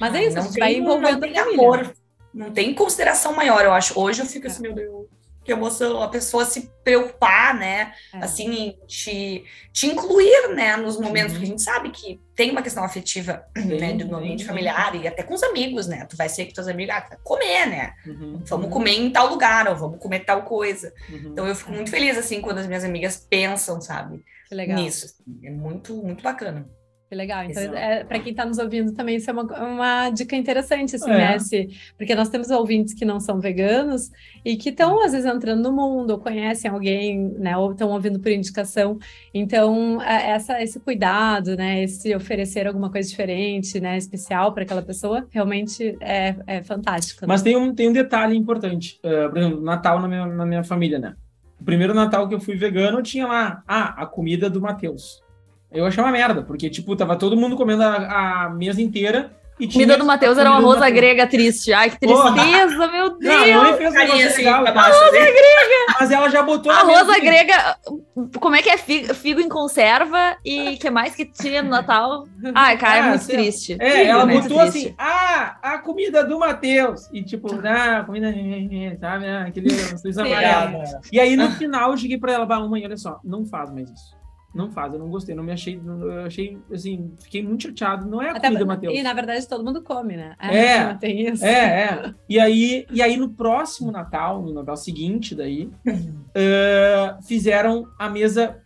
[0.00, 1.94] Mas é Ah, isso, a não gente vai tem- envolvendo não a tem amor,
[2.34, 3.98] não tem consideração maior, eu acho.
[3.98, 4.66] Hoje eu fico assim, É.
[4.68, 5.06] meu Deus,
[5.44, 7.92] que emoção, a pessoa se preocupar, né?
[8.12, 8.18] É.
[8.18, 10.76] Assim, te, te incluir, né?
[10.76, 11.38] Nos momentos Uhum.
[11.40, 13.92] que a gente sabe que tem uma questão afetiva, né?
[13.92, 16.04] No ambiente familiar e até com os amigos, né?
[16.06, 17.92] Tu vai ser que teus amigos, ah, comer, né?
[18.06, 20.92] Uhum, Vamos uhum, comer em tal lugar, ou vamos comer tal coisa.
[21.10, 21.30] uhum.
[21.32, 24.24] Então eu fico muito feliz, assim, quando as minhas amigas pensam, sabe?
[24.48, 24.76] Que legal.
[24.78, 25.06] Nisso.
[25.06, 25.46] assim.
[25.46, 26.66] É muito, muito bacana.
[27.08, 27.44] Que legal.
[27.44, 27.76] Então, Exato.
[27.76, 31.16] é, para quem está nos ouvindo também, isso é uma, uma dica interessante, assim, É.
[31.18, 31.38] né?
[31.38, 34.10] Se, porque nós temos ouvintes que não são veganos
[34.44, 37.56] e que estão, às vezes, entrando no mundo, ou conhecem alguém, né?
[37.58, 38.98] Ou estão ouvindo por indicação.
[39.32, 41.82] Então, é- essa, esse cuidado, né?
[41.82, 43.98] Esse oferecer alguma coisa diferente, né?
[43.98, 47.20] Especial para aquela pessoa, realmente é, é fantástico.
[47.22, 47.26] né?
[47.28, 48.98] Mas tem um, tem um detalhe importante.
[49.04, 51.14] Uh, por exemplo, Natal na minha, na minha família, né?
[51.60, 55.22] O primeiro Natal que eu fui vegano, tinha lá, ah, a comida do Matheus.
[55.72, 59.66] Eu achei uma merda, porque, tipo, tava todo mundo comendo a, a mesa inteira e
[59.66, 59.84] tinha...
[59.84, 60.92] Comida do Matheus era a uma Matheus.
[60.94, 61.72] grega triste.
[61.72, 62.32] Ai, que Porra.
[62.32, 63.48] tristeza, meu Deus!
[63.50, 64.72] Não, a mãe fez um negócio assim, legal, tá?
[64.72, 65.18] baixo, assim.
[66.00, 67.76] mas ela já botou A mesa- grega,
[68.40, 68.76] como é que é?
[68.76, 72.24] Figo, figo em conserva e que mais que tinha no Natal?
[72.54, 73.42] Ai, cara, é Ah, muito sei lá.
[73.42, 73.76] triste.
[73.80, 74.86] É, ela Muito botou triste.
[74.88, 77.08] assim, ah, a comida do Matheus.
[77.12, 78.32] E tipo, ah, comida,
[79.00, 79.68] sabe, ah, aquele
[80.20, 80.82] amarelo.
[81.12, 83.90] E aí no final eu cheguei pra ela, bah, mãe, olha só, não faz mais
[83.90, 84.23] isso.
[84.54, 88.06] Não faz, eu não gostei, não me achei, não- eu achei, assim, fiquei muito chateado.
[88.06, 88.94] Não é a Até- comida Matheus.
[88.94, 90.36] e, na verdade, todo mundo come, né?
[90.38, 90.94] É.
[90.94, 91.44] Tem isso.
[91.44, 91.50] É,
[91.84, 92.14] é.
[92.28, 95.68] E aí, e aí no próximo Natal, no Natal seguinte daí,
[96.34, 98.60] eh, fizeram a mesa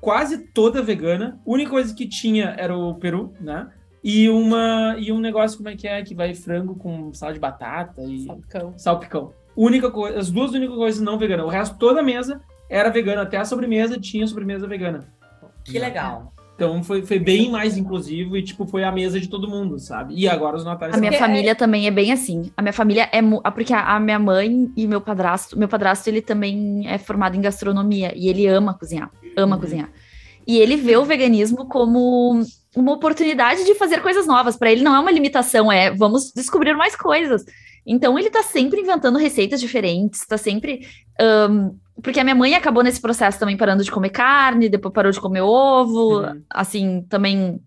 [0.00, 1.38] quase toda vegana.
[1.46, 3.68] A única coisa que tinha era o peru, né?
[4.02, 7.38] E uma e um negócio como é que é que vai frango com sal de
[7.38, 8.74] batata e Salpicão.
[8.76, 9.32] salpicão.
[9.56, 11.44] Única coisa, as duas únicas coisas não veganas.
[11.46, 12.40] O resto toda a mesa
[12.72, 15.04] era vegana, até a sobremesa tinha sobremesa vegana.
[15.64, 16.32] Que legal.
[16.54, 20.14] Então foi, foi bem mais inclusivo e tipo foi a mesa de todo mundo, sabe?
[20.16, 22.50] E agora os natais A minha é- família também é bem assim.
[22.56, 26.08] A minha família é mu- porque a, a minha mãe e meu padrasto, meu padrasto
[26.08, 29.60] ele também é formado em gastronomia e ele ama cozinhar, ama Uhum.
[29.60, 29.90] cozinhar.
[30.46, 32.42] E ele vê o veganismo como
[32.76, 34.56] uma oportunidade de fazer coisas novas.
[34.56, 37.44] Para ele não é uma limitação, é vamos descobrir mais coisas.
[37.84, 40.86] Então ele tá sempre inventando receitas diferentes, tá sempre
[41.20, 41.70] ahn,
[42.02, 45.20] porque a minha mãe acabou nesse processo também parando de comer carne, depois parou de
[45.20, 46.42] comer ovo, Uhum.
[46.50, 47.60] assim, também.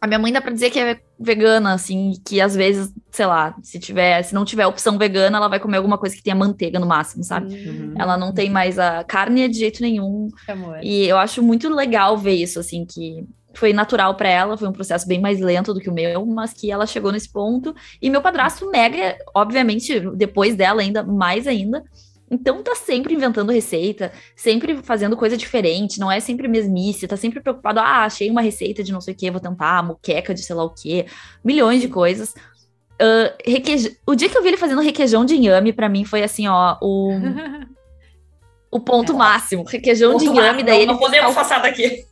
[0.00, 3.54] A minha mãe dá pra dizer que é vegana, assim, que às vezes, sei lá,
[3.62, 6.78] se tiver, se não tiver opção vegana, ela vai comer alguma coisa que tenha manteiga
[6.78, 7.54] no máximo, sabe?
[7.54, 7.94] Uhum.
[7.96, 10.28] Ela não tem mais a carne de jeito nenhum.
[10.46, 10.80] Amor.
[10.82, 14.72] E eu acho muito legal ver isso, assim, que foi natural pra ela, foi um
[14.72, 17.74] processo bem mais lento do que o meu, mas que ela chegou nesse ponto.
[18.02, 21.82] E meu padrasto mega, obviamente, depois dela ainda, mais ainda.
[22.30, 27.40] Então tá sempre inventando receita, sempre fazendo coisa diferente, não é sempre mesmice, tá sempre
[27.40, 30.56] preocupado, ah, achei uma receita de não sei o que, vou tentar, moqueca de sei
[30.56, 31.04] lá o que,
[31.44, 32.34] milhões de coisas.
[33.00, 36.22] Ah, requeij- O dia que eu vi ele fazendo requeijão de inhame, pra mim foi
[36.22, 37.12] assim, ó, o,
[38.70, 39.64] o ponto máximo.
[39.64, 42.04] Requeijão de Ponto inhame, lá, daí não, ele não podemos passar daqui.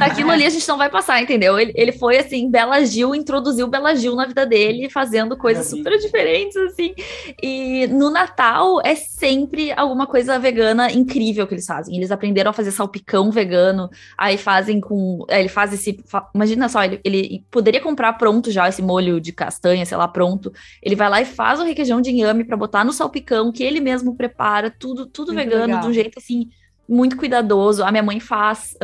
[0.00, 1.58] Aquilo ali a gente não vai passar, entendeu?
[1.58, 5.98] Ele, ele foi assim, Bela Gil, introduziu Bela Gil na vida dele, fazendo coisas super
[5.98, 6.94] diferentes, assim.
[7.42, 11.96] E no Natal é sempre alguma coisa vegana incrível que eles fazem.
[11.96, 15.24] Eles aprenderam a fazer salpicão vegano, aí fazem com.
[15.28, 15.98] aí Ele faz esse.
[16.34, 20.52] Imagina só, ele, ele poderia comprar pronto já esse molho de castanha, sei lá, pronto.
[20.82, 23.80] Ele vai lá e faz o requeijão de inhame pra botar no salpicão, que ele
[23.80, 25.80] mesmo prepara, tudo, tudo Muito vegano, legal.
[25.82, 26.48] de um jeito assim
[26.90, 27.84] muito cuidadoso.
[27.84, 28.76] A minha mãe faz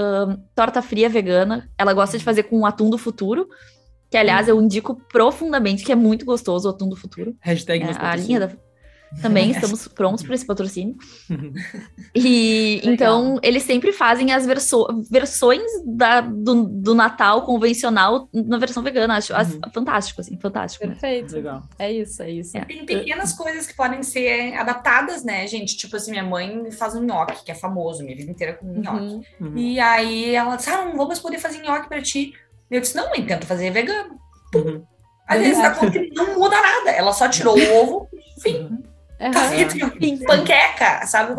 [0.54, 1.68] torta fria vegana.
[1.76, 3.48] Ela gosta de fazer com atum do futuro.
[4.08, 7.34] Que, aliás, eu indico profundamente, que é muito gostoso o atum do futuro.
[7.40, 8.50] Hashtag É, a linha da...
[9.22, 10.96] Também estamos prontos para esse patrocínio.
[11.30, 11.52] Uhum.
[12.14, 18.82] E então eles sempre fazem as verso- versões da- do, do Natal convencional na versão
[18.82, 19.16] vegana.
[19.16, 19.60] Acho as- Uhum.
[19.72, 20.86] fantástico, assim, fantástico.
[20.86, 20.92] né?
[20.92, 21.34] Perfeito.
[21.34, 21.62] Legal.
[21.78, 22.56] É isso, é isso.
[22.56, 22.64] É.
[22.64, 25.76] Tem pequenas coisas que podem ser adaptadas, né, gente?
[25.76, 28.98] Tipo assim, minha mãe faz um nhoque, que é famoso, minha vida inteira com nhoque.
[29.14, 29.22] Uhum.
[29.40, 29.56] Uhum.
[29.58, 32.32] E aí ela disse, ah, não vamos poder fazer nhoque pra ti.
[32.70, 34.16] Eu disse, não, mãe, tenta fazer vegano.
[34.54, 34.82] Uhum.
[35.28, 36.90] Às vezes dá conta que não muda nada.
[36.90, 38.78] Ela só tirou o ovo, enfim,
[39.18, 41.32] Tá enfim, panqueca, sabe?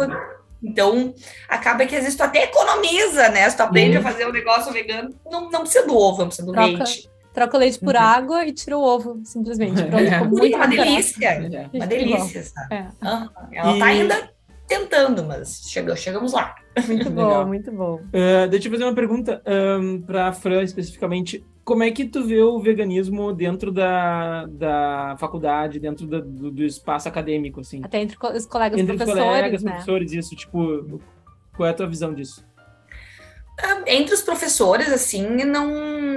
[0.64, 1.14] Então,
[1.48, 3.48] acaba que às vezes tu até economiza, né?
[3.50, 4.02] Se tu aprende Uhum.
[4.08, 6.68] a fazer um negócio vegano, não, não precisa do ovo, não precisa do Troca.
[6.68, 7.10] leite.
[7.34, 8.02] Troca o leite por Uhum.
[8.02, 9.84] água e tira o ovo, simplesmente.
[9.84, 10.24] Pronto, É.
[10.24, 11.28] muito uma delícia.
[11.28, 11.70] É.
[11.78, 12.76] Uma delícia, sabe?
[12.76, 12.88] É.
[13.54, 14.30] Ela E- tá ainda
[14.68, 16.56] tentando, mas chegou, chegamos lá.
[16.88, 17.96] Muito bom, muito bom.
[18.08, 19.42] Uh, deixa eu fazer uma pergunta
[19.80, 21.46] um, para a Fran especificamente.
[21.68, 26.64] Como é que tu vê o veganismo dentro da, da faculdade, dentro da- do, do
[26.64, 27.82] espaço acadêmico, assim?
[27.84, 29.72] Até entre os colegas Entre os professores, colegas, né?
[29.72, 31.02] professores, isso, tipo,
[31.58, 32.42] qual é a tua visão disso?
[33.86, 35.68] Entre os professores, assim, não,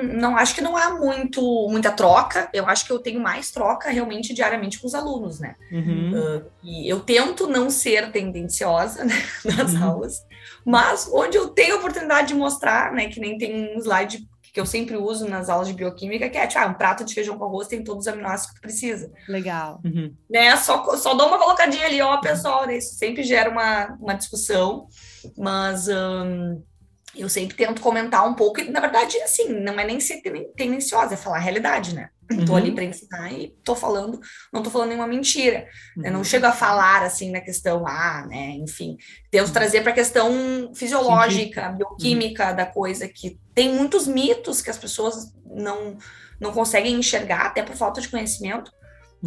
[0.05, 2.49] não acho que não há muito, muita troca.
[2.53, 5.57] Eu acho que eu tenho mais troca realmente diariamente com os alunos, né?
[5.73, 6.13] Uhum.
[6.63, 9.15] E eu tento não ser tendenciosa né,
[9.57, 9.83] nas Uhum.
[9.85, 10.15] aulas,
[10.65, 14.61] mas onde eu tenho a oportunidade de mostrar, né, que nem tem um slide que
[14.61, 17.39] eu sempre uso nas aulas de bioquímica, que é, tipo, ah, um prato de feijão
[17.39, 19.13] com arroz tem todos os aminoácidos que tu precisa.
[19.29, 19.81] Legal.
[19.85, 20.15] Uhum.
[20.29, 20.57] né?
[20.57, 22.77] Só, só dou uma colocadinha ali, ó, pessoal, né?
[22.79, 24.87] Isso sempre gera uma, uma discussão,
[25.39, 26.63] mas hum,
[27.15, 30.51] eu sempre tento comentar um pouco, e na verdade, assim, não é nem ser ten-
[30.57, 32.09] tendenciosa, é falar a realidade, né?
[32.47, 32.59] Tô Uhum.
[32.59, 34.21] ali para ensinar e tô falando,
[34.53, 35.67] não tô falando nenhuma mentira.
[35.97, 36.13] Eu Uhum.
[36.19, 38.97] não chego a falar assim na questão, ah, né, enfim,
[39.33, 44.79] tento trazer para a questão fisiológica, bioquímica da coisa, que tem muitos mitos que as
[44.79, 45.97] pessoas não,
[46.41, 48.71] não conseguem enxergar, até por falta de conhecimento,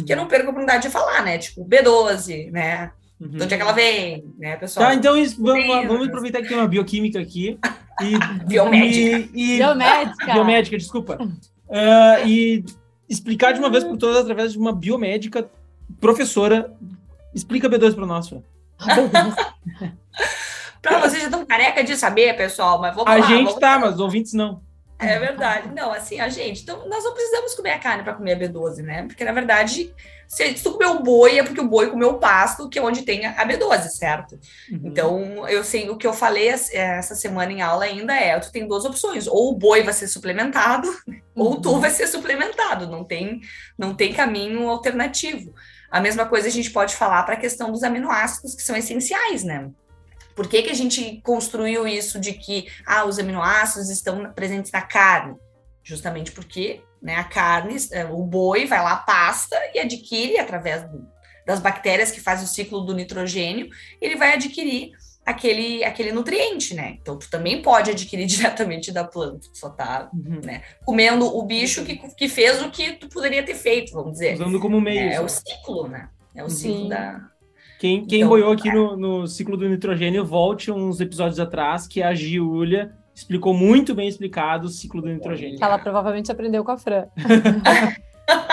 [0.06, 2.90] que eu não perco a oportunidade de falar, né, tipo, B12, né,
[3.20, 3.28] Uhum.
[3.28, 4.86] de onde é que ela vem, né, pessoal?
[4.86, 7.58] Tá, então isso, vamos, Sim, vamos aproveitar que tem uma bioquímica aqui.
[8.00, 9.30] E, Biomédica.
[9.34, 10.32] E, e- Biomédica.
[10.32, 11.18] biomédica, desculpa.
[11.76, 12.62] Ah, e
[13.08, 15.48] explicar de uma vez por todas, através de uma biomédica
[16.00, 16.72] professora.
[17.34, 18.40] Explica B2 para nós, Fran.
[20.80, 23.26] Pra vocês já estão careca de saber, pessoal, mas vamos A lá.
[23.26, 24.60] gente vamos tá, mas os ouvintes não.
[24.98, 25.72] É verdade.
[25.74, 28.76] Não, assim, a gente, então, nós não precisamos comer a carne para comer a B12,
[28.82, 29.02] né?
[29.06, 29.92] Porque, na verdade,
[30.28, 32.82] se, se tu comer o boi, é porque o boi comeu o pasto, que é
[32.82, 34.38] onde tem a B12, certo?
[34.70, 34.80] Uhum.
[34.84, 38.52] Então, eu sei, o que eu falei es- essa semana em aula ainda é, tu
[38.52, 40.88] tem duas opções, ou o boi vai ser suplementado,
[41.34, 43.40] ou tu vai ser suplementado, não tem,
[43.76, 45.52] não tem caminho alternativo.
[45.90, 49.44] A mesma coisa a gente pode falar para a questão dos aminoácidos, que são essenciais,
[49.44, 49.70] né?
[50.34, 54.82] Por que, que a gente construiu isso de que ah, os aminoácidos estão presentes na
[54.82, 55.36] carne?
[55.82, 61.06] Justamente porque né, a carne, eh, o boi vai lá, pasta e adquire através do-
[61.46, 63.68] das bactérias que fazem o ciclo do nitrogênio,
[64.00, 64.92] ele vai adquirir
[65.26, 66.96] aquele, aquele nutriente, né?
[67.00, 70.40] Então, tu também pode adquirir diretamente da planta, tu só tá Uhum.
[70.86, 74.34] comendo o bicho que, que fez o que tu poderia ter feito, vamos dizer.
[74.34, 74.98] Usando como meio.
[75.10, 76.08] É, é o ciclo, né?
[76.34, 76.56] É o Sim.
[76.72, 77.20] ciclo da.
[77.78, 82.02] Quem, quem Então, boiou aqui no, no ciclo do nitrogênio, volte uns episódios atrás, que
[82.02, 85.58] a Giulia explicou muito bem explicado o ciclo do nitrogênio.
[85.60, 87.04] Ela provavelmente aprendeu com a Fran.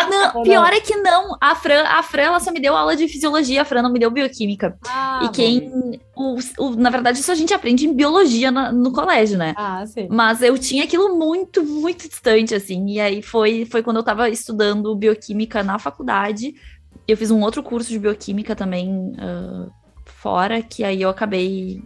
[0.10, 1.38] Não, pior é que não.
[1.40, 4.00] A Fran, a Fran, ela só me deu aula de fisiologia, a Fran não me
[4.00, 4.78] deu bioquímica.
[4.86, 6.00] Ah, e quem.
[6.16, 9.54] O, o, na verdade, isso a gente aprende em biologia na, no colégio, né?
[9.56, 10.08] Ah, sim.
[10.10, 12.86] Mas eu tinha aquilo muito, muito distante, assim.
[12.90, 16.54] E aí foi, foi quando eu tava estudando bioquímica na faculdade.
[17.08, 19.72] Eu fiz um outro curso de bioquímica também uh,
[20.06, 21.84] fora, que aí eu acabei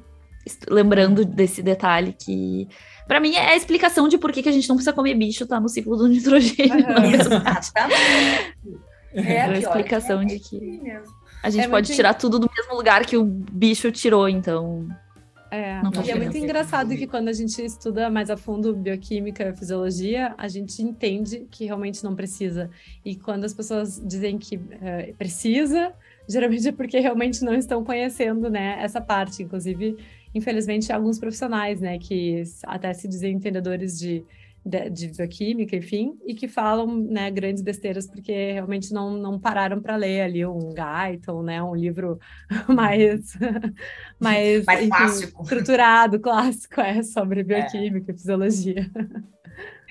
[0.69, 2.67] lembrando desse detalhe que
[3.08, 5.47] para mim é a explicação de por que, que a gente não precisa comer bicho,
[5.47, 6.86] tá no ciclo do nitrogênio.
[9.13, 9.23] Uhum.
[9.23, 10.82] é a explicação é de que
[11.41, 14.88] a gente é pode tirar tudo do mesmo lugar que o bicho tirou, então.
[15.56, 20.36] É, e é muito engraçado que quando a gente estuda mais a fundo bioquímica, fisiologia,
[20.38, 22.70] a gente entende que realmente não precisa.
[23.04, 25.94] E quando as pessoas dizem que é, precisa,
[26.28, 29.44] geralmente é porque realmente não estão conhecendo, né, essa parte.
[29.44, 29.98] Inclusive,
[30.34, 34.24] infelizmente, alguns profissionais, né, que até se dizem entendedores de,
[34.65, 39.80] de, de bioquímica, enfim, e que falam, né, grandes besteiras porque realmente não, não pararam
[39.80, 42.19] para ler ali um Guyton, né, um livro
[42.67, 43.38] mais
[44.19, 45.43] mais, mais enfim, clássico.
[45.43, 48.15] estruturado, clássico, é sobre bioquímica é.
[48.15, 48.91] e fisiologia.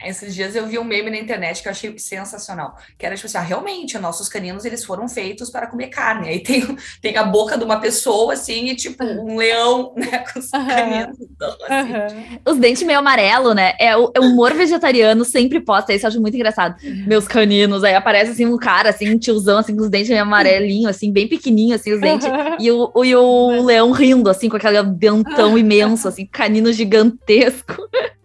[0.06, 3.26] Esses dias eu vi um meme na internet que eu achei sensacional, que era tipo
[3.26, 6.28] assim, ah, realmente, nossos caninos, eles foram feitos para comer carne.
[6.28, 10.38] Aí tem, tem a boca de uma pessoa, assim, e tipo, um leão, né, com
[10.38, 10.66] os uhum.
[10.66, 11.16] caninos.
[11.20, 11.92] Então, assim.
[11.92, 12.38] uhum.
[12.52, 16.08] Os dentes meio amarelo, né, é o, é o humor vegetariano sempre posta isso, eu
[16.08, 16.76] acho muito engraçado.
[16.82, 17.04] Uhum.
[17.06, 20.22] Meus caninos, aí aparece, assim, um cara, assim, um tiozão, assim, com os dentes meio
[20.22, 22.26] amarelinho, assim, bem pequenininho, assim, os dentes,
[22.58, 27.76] e o, o, e o leão rindo, assim, com aquele dentão imenso, assim, canino gigantesco.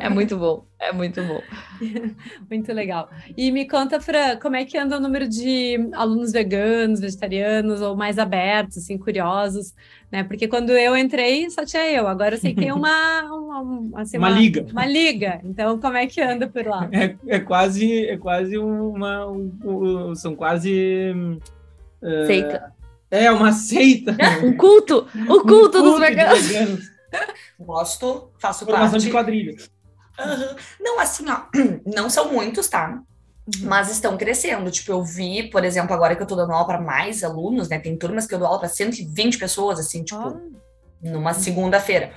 [0.00, 1.40] É muito bom, é muito bom.
[2.50, 3.10] muito legal.
[3.36, 7.96] E me conta, Fran, como é que anda o número de alunos veganos, vegetarianos ou
[7.96, 9.74] mais abertos, assim, curiosos,
[10.10, 10.24] né?
[10.24, 12.06] Porque quando eu entrei, só tinha eu.
[12.06, 13.22] Agora eu sei que tem uma
[13.62, 14.66] uma, assim, uma, uma, liga.
[14.70, 15.40] Uma liga.
[15.44, 16.88] Então, como é que anda por lá?
[16.92, 21.12] É, é quase é quase uma um, são quase
[22.02, 22.72] uh, seita.
[23.10, 24.16] É uma seita.
[24.42, 26.46] um culto, o culto, um culto dos veganos.
[26.46, 26.91] veganos.
[27.58, 29.04] Gosto, faço Formação parte.
[29.04, 29.56] de quadrilha.
[30.18, 30.56] Uhum.
[30.80, 31.42] Não, assim, ó,
[31.86, 33.00] não são muitos, tá?
[33.46, 33.68] Uhum.
[33.68, 34.70] Mas estão crescendo.
[34.70, 37.78] Tipo, eu vi, por exemplo, agora que eu tô dando aula para mais alunos, né?
[37.78, 41.08] Tem turmas que eu dou aula para 120 pessoas, assim, tipo, oh.
[41.08, 42.12] numa segunda-feira.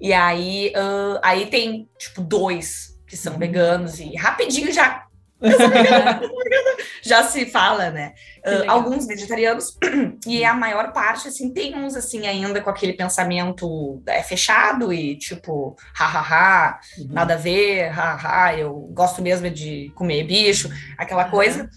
[0.00, 3.38] E aí, uh, aí tem, tipo, dois que são uhum.
[3.38, 5.09] veganos e rapidinho já
[7.02, 8.14] já se fala, né?
[8.46, 9.76] Uh, alguns vegetarianos
[10.26, 15.16] e a maior parte, assim, tem uns, assim, ainda com aquele pensamento é fechado e
[15.16, 17.08] tipo, hahaha, uhum.
[17.10, 21.30] nada a ver, haha, eu gosto mesmo de comer bicho, aquela uhum.
[21.30, 21.70] coisa.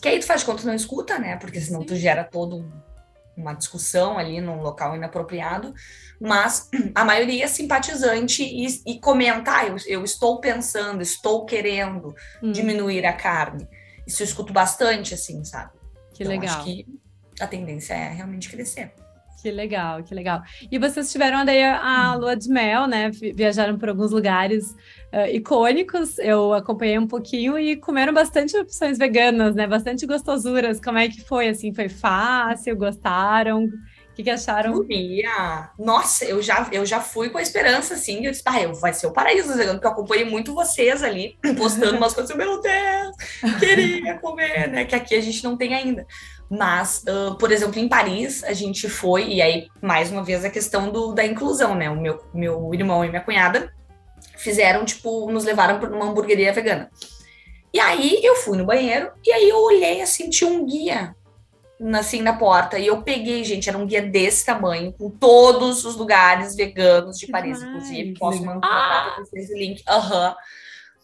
[0.00, 1.36] Que aí tu faz de conta não escuta, né?
[1.36, 2.70] Porque senão tu gera todo
[3.36, 5.74] uma discussão ali num local inapropriado
[6.20, 12.14] mas a maioria é simpatizante e, e comenta, ah, eu, eu, estou pensando, estou querendo
[12.42, 12.52] hum.
[12.52, 13.68] diminuir a carne.
[14.06, 15.72] Isso eu escuto bastante, assim, sabe?
[16.14, 16.56] Que então, legal.
[16.56, 16.86] Acho que
[17.40, 18.92] a tendência é realmente crescer.
[19.42, 20.42] Que legal, que legal.
[20.70, 23.10] E vocês tiveram daí a lua de mel, né?
[23.10, 24.74] Viajaram por alguns lugares
[25.14, 26.18] uh, icônicos.
[26.18, 29.66] Eu acompanhei um pouquinho e comeram bastante opções veganas, né?
[29.66, 30.80] Bastante gostosuras.
[30.80, 31.48] Como é que foi?
[31.48, 32.76] Assim, foi fácil?
[32.76, 33.64] Gostaram?
[33.64, 34.74] O que, que acharam?
[34.74, 35.70] Guria.
[35.78, 39.08] Nossa, eu já, eu já fui com a esperança, assim, eu disse, ah, vai ser
[39.08, 43.16] o paraíso, porque eu acompanhei muito vocês ali, postando umas coisas, meu Deus,
[43.58, 44.84] queria comer, né?
[44.84, 46.06] Que aqui a gente não tem ainda.
[46.48, 50.50] Mas, uh, por exemplo, em Paris, a gente foi, e aí, mais uma vez, a
[50.50, 51.90] questão do, da inclusão, né?
[51.90, 53.72] O meu, meu irmão e minha cunhada
[54.36, 56.90] fizeram, tipo, nos levaram para uma hamburgueria vegana.
[57.72, 61.14] E aí eu fui no banheiro, e aí eu olhei assim, tinha um guia
[61.94, 62.78] assim na porta.
[62.78, 67.26] E eu peguei, gente, era um guia desse tamanho, com todos os lugares veganos de
[67.26, 68.14] Paris, Ai, inclusive.
[68.14, 69.82] Posso mandar ah, para vocês o link.
[69.88, 70.28] Aham.
[70.28, 70.34] Uhum.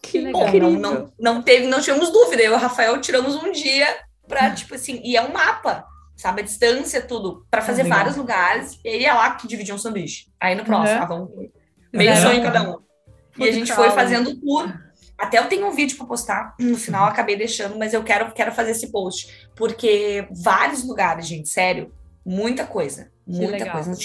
[0.01, 0.49] Que legal.
[0.49, 2.41] Bom, não, não, não, teve, não tivemos dúvida.
[2.41, 3.87] Eu e o Rafael tiramos um dia
[4.27, 4.55] para, hum.
[4.55, 6.41] tipo assim, e é um mapa, sabe?
[6.41, 7.99] A distância, tudo, para fazer legal.
[7.99, 8.79] vários lugares.
[8.83, 10.27] E aí é lá que dividia um sanduíche.
[10.39, 11.03] Aí no próximo, uhum.
[11.03, 11.29] ah, vamos
[11.93, 12.90] meio sonho cada um.
[13.37, 14.73] E a gente foi fazendo tour.
[15.17, 18.51] Até eu tenho um vídeo para postar, no final acabei deixando, mas eu quero, quero
[18.51, 21.93] fazer esse post, porque vários lugares, gente, sério,
[22.25, 23.97] muita coisa, muita coisa, não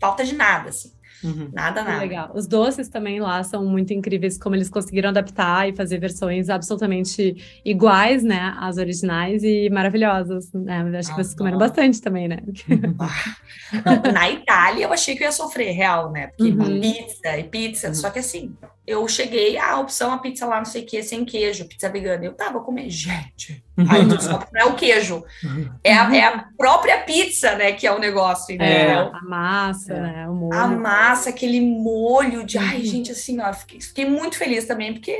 [0.00, 0.92] falta de nada, assim.
[1.22, 1.50] Uhum.
[1.52, 1.98] Nada, nada.
[1.98, 2.30] Legal.
[2.34, 7.60] Os doces também lá são muito incríveis, como eles conseguiram adaptar e fazer versões absolutamente
[7.64, 10.80] iguais, né, às originais e maravilhosas, né?
[10.98, 12.38] Acho ah, que vocês comeram bastante também, né?
[13.84, 16.28] Não, na Itália eu achei que eu ia sofrer, real, né?
[16.28, 16.80] Porque uhum.
[16.80, 17.94] pizza e pizza, uhum.
[17.94, 18.56] só que assim,
[18.86, 22.24] eu cheguei, a opção, a pizza lá, não sei o que, sem queijo, pizza vegana.
[22.24, 23.62] Eu tava comendo, gente.
[23.76, 25.24] Aí só não é o queijo.
[25.82, 30.00] É a, é a, própria pizza, né, que é o negócio, É, a massa, é.
[30.00, 30.28] né?
[30.28, 30.58] O molho.
[30.58, 32.58] A massa, aquele molho de.
[32.58, 32.84] Ai, uhum.
[32.84, 35.16] gente, assim, ó, fiquei, fiquei muito feliz também, porque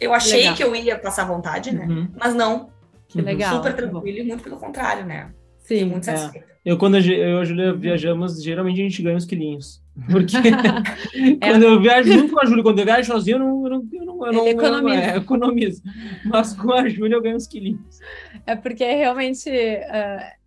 [0.00, 0.54] Eu achei Legal.
[0.54, 1.86] que eu ia passar vontade, né?
[1.86, 2.08] Uhum.
[2.18, 2.70] Mas não,
[3.08, 3.56] Que legal.
[3.56, 5.30] super tranquilo e muito pelo contrário, né?
[5.62, 5.84] Fiquei Sim.
[5.86, 6.16] muito É.
[6.16, 6.48] satisfeita.
[6.64, 9.82] Eu, quando eu e a Júlia viajamos, geralmente a gente ganha uns quilinhos.
[10.10, 10.36] Porque
[11.40, 11.50] É.
[11.50, 13.86] quando eu viajo junto com a Júlia, quando eu viajo sozinho, eu não, eu não,
[13.92, 15.00] eu não, eu não, Ele economiza.
[15.00, 15.82] é, economizo.
[16.24, 17.98] Mas com a Júlia eu ganho uns quilinhos.
[18.46, 19.50] É porque realmente,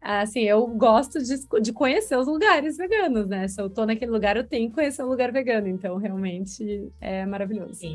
[0.01, 3.47] ah, assim, eu gosto de, de conhecer os lugares veganos, né?
[3.47, 5.67] Se eu tô naquele lugar, eu tenho que conhecer um lugar vegano.
[5.67, 7.75] Então, realmente, é maravilhoso.
[7.75, 7.91] Sim.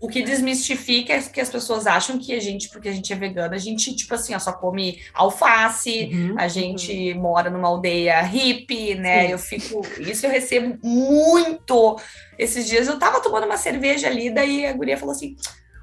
[0.00, 3.16] O que desmistifica é que as pessoas acham que a gente, porque a gente é
[3.16, 6.34] vegana, a gente, tipo assim, ó, só come alface, Uhum.
[6.38, 9.26] a gente mora numa aldeia hippie, né?
[9.26, 9.32] Sim.
[9.32, 9.82] Eu fico.
[10.00, 11.98] Isso eu recebo muito.
[12.38, 15.36] Esses dias eu tava tomando uma cerveja ali, daí a guria falou assim: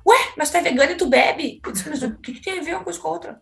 [0.07, 1.61] Ué, mas tu é vegana e tu bebe?
[1.65, 3.41] Eu disse, mas o que, que tem a ver uma coisa com a outra?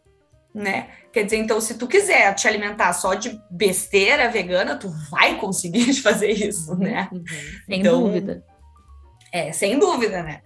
[0.53, 0.89] Né?
[1.13, 5.93] Quer dizer, então, se tu quiser te alimentar só de besteira vegana, tu vai conseguir
[6.01, 7.07] fazer isso, né?
[7.11, 7.23] Uhum.
[7.65, 8.43] Sem Então, dúvida.
[9.31, 10.41] É, sem dúvida, né?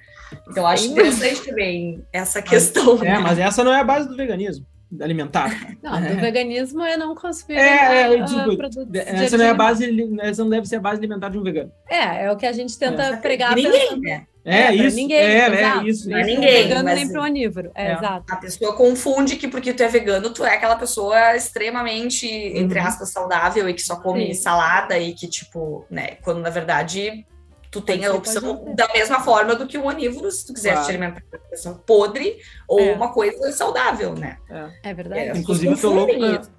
[0.50, 2.98] Então, acho Sem interessante também essa questão.
[3.04, 3.20] É, né?
[3.20, 4.66] mas essa não é a base do veganismo
[5.00, 5.76] alimentar.
[5.82, 7.54] Não, do veganismo eu não consegui.
[7.54, 9.86] É, é, tipo, produtos de essa não é a base,
[10.22, 11.72] essa não deve ser a base alimentar de um vegano.
[11.90, 13.16] É, é o que a gente tenta É.
[13.18, 14.26] pregar ninguém, né?
[14.44, 14.96] É, É, isso.
[14.96, 16.10] ninguém, é, é isso.
[16.10, 17.72] Não é ninguém, vegano, mas- nem pro onívoro.
[17.76, 17.94] É, É.
[17.94, 18.26] exato.
[18.34, 22.86] A pessoa confunde que porque tu é vegano, tu é aquela pessoa extremamente, entre Uhum.
[22.88, 24.42] aspas, saudável e que só come Sim.
[24.42, 27.24] salada e que, tipo, né, quando na verdade
[27.72, 30.86] tu tem a opção da mesma forma do que o onívoro, se tu quiser Claro.
[30.86, 32.94] te alimentar de uma coisa podre ou É.
[32.94, 34.38] uma coisa saudável, né?
[34.84, 35.22] É verdade.
[35.22, 36.52] É, Inclusive, eu tô louco pra, isso.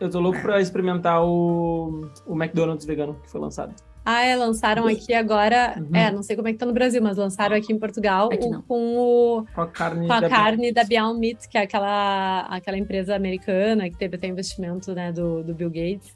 [0.00, 3.74] eu tô louco pra experimentar o, o McDonald's vegano que foi lançado.
[4.06, 5.76] Ah, é, lançaram aqui agora.
[5.78, 5.96] Uhum.
[5.96, 8.44] É, não sei como é que tá no Brasil, mas lançaram aqui em Portugal Aqui
[8.46, 11.62] o- com, o, Com a carne com a da carne da Beyond Meat, que é
[11.62, 16.14] aquela, aquela empresa americana que teve até investimento né, do, do Bill Gates.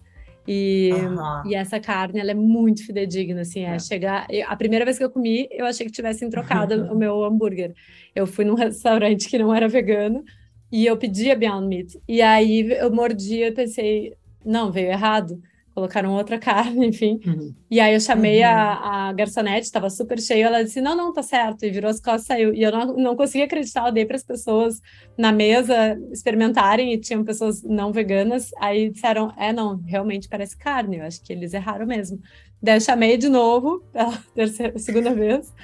[0.50, 1.42] E, Aham.
[1.46, 3.78] e essa carne, ela é muito fidedigna, assim, é, É.
[3.78, 4.26] chegar...
[4.30, 7.74] eu- a primeira vez que eu comi, eu achei que tivessem trocado o meu hambúrguer.
[8.14, 10.24] Eu fui num restaurante que não era vegano
[10.72, 12.00] e eu pedi a Beyond Meat.
[12.08, 15.38] E aí eu mordi e pensei, não, veio errado.
[15.78, 17.20] Colocaram outra carne, enfim.
[17.24, 17.54] Uhum.
[17.70, 18.48] E aí eu chamei Uhum.
[18.48, 22.00] a, a garçonete, estava super cheio, ela disse, não, não, tá certo, e virou as
[22.00, 22.52] costas e saiu.
[22.52, 24.80] E eu não, não conseguia acreditar, eu dei para as pessoas
[25.16, 30.96] na mesa experimentarem, e tinham pessoas não veganas, aí disseram, é, não, realmente parece carne,
[30.98, 32.18] eu acho que eles erraram mesmo.
[32.60, 35.54] Daí eu chamei de novo, pela terceira, segunda vez,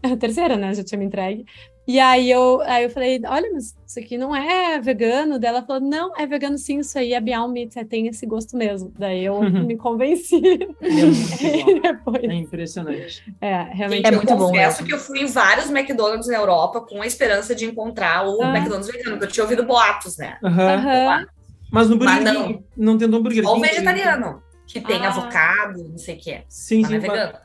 [0.00, 1.44] a terceira, né, já tinha me entregue,
[1.86, 5.38] e aí eu, aí eu falei, olha, mas isso aqui não é vegano?
[5.38, 8.26] Daí ela falou, não, é vegano sim, isso aí é Beyond Meat, é, tem esse
[8.26, 8.92] gosto mesmo.
[8.98, 10.40] Daí eu me convenci.
[10.80, 13.22] É depois, É impressionante.
[13.40, 14.06] é, realmente.
[14.06, 14.86] É eu muito bom confesso mesmo.
[14.88, 18.48] que eu fui em vários McDonald's na Europa com a esperança de encontrar o Ah.
[18.56, 20.38] McDonald's vegano, porque eu tinha ouvido boatos, né?
[20.42, 20.68] Aham.
[20.74, 21.26] Aham.
[21.70, 25.08] Mas no Burger Mas King, não tentou um Burger Ou vegetariano, que tem Ah.
[25.08, 26.44] avocado, não sei o que é.
[26.48, 26.98] Sim, Mas sim.
[26.98, 27.38] não é vegano.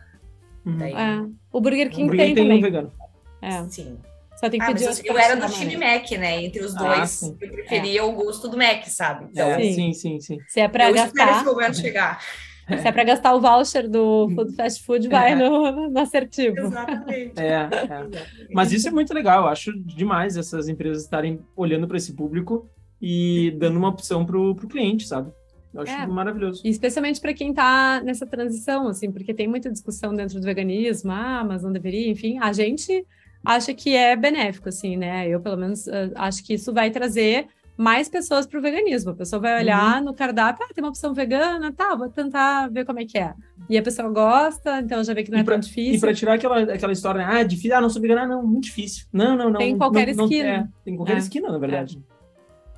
[0.66, 0.78] Uhum.
[0.78, 1.26] Daí, É.
[1.52, 2.62] O Burger O King Burger tem, King tem um também.
[2.62, 2.92] vegano.
[3.42, 3.64] É.
[3.70, 3.98] Sim.
[4.44, 5.94] Só tem que Ah, mas pedir eu, outro eu era do time também.
[6.00, 6.44] Mac, né?
[6.44, 7.38] Entre os Ah, dois, sim.
[7.40, 9.28] eu preferia o gosto do Mac, sabe?
[9.32, 9.94] Então, É, Sim.
[9.94, 10.38] sim, sim.
[10.48, 12.20] Se é para eu espero gastar,
[12.82, 16.58] se é para gastar o voucher do food fast food, vai no, no assertivo.
[16.60, 17.34] Exatamente.
[17.40, 18.26] É, é.
[18.54, 22.68] Mas isso é muito legal, eu acho demais essas empresas estarem olhando para esse público
[23.00, 25.32] e dando uma opção pro, pro cliente, sabe?
[25.74, 26.06] Eu acho É.
[26.08, 26.62] maravilhoso.
[26.66, 31.12] E especialmente para quem está nessa transição, assim, porque tem muita discussão dentro do veganismo,
[31.12, 33.06] ah, mas não deveria, enfim, a gente
[33.46, 35.28] acha que é benéfico, assim, né?
[35.28, 39.12] Eu, pelo menos, eh, acho que isso vai trazer mais pessoas para o veganismo.
[39.12, 42.86] A pessoa vai olhar no cardápio, ah, tem uma opção vegana, tá, vou tentar ver
[42.86, 43.34] como é que é.
[43.70, 45.96] E a pessoa gosta, então já vê que não é pra- tão difícil.
[45.96, 48.66] E para tirar aquela, aquela história, ah, difícil, ah, não sou vegana, ah, não, muito
[48.66, 49.06] difícil.
[49.12, 49.58] Não, não, não.
[49.60, 50.48] Tem em não- qualquer não- esquina.
[50.50, 51.20] é, tem em qualquer É.
[51.20, 52.00] esquina, na verdade.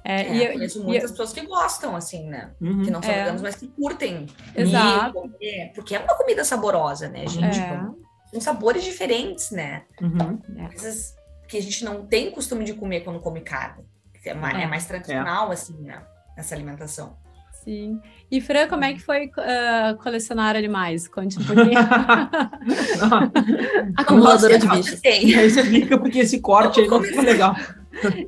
[0.05, 2.51] É, É, e eu eu- conheço e muitas pessoas que gostam, assim, né?
[2.61, 2.83] Uhum.
[2.83, 3.19] Que não são É.
[3.19, 4.25] veganos, mas que curtem.
[4.55, 5.13] Exato.
[5.13, 7.59] comer, porque é uma comida saborosa, né, gente?
[7.59, 7.87] É.
[8.33, 9.83] São sabores diferentes, né?
[10.01, 10.37] Uhum.
[10.69, 11.15] Coisas
[11.47, 13.83] que a gente não tem costume de comer quando come carne.
[14.25, 14.63] É mais, É.
[14.63, 16.01] é mais tradicional, assim, né?
[16.35, 17.15] Essa alimentação.
[17.63, 18.01] Sim.
[18.29, 21.07] E Fran, como é que foi ah, colecionar animais?
[21.07, 21.79] Conte um pouquinho.
[23.95, 24.99] Acumuladora de bichos.
[24.99, 25.29] Tem.
[25.45, 27.55] Explica porque esse corte aí não ficou legal.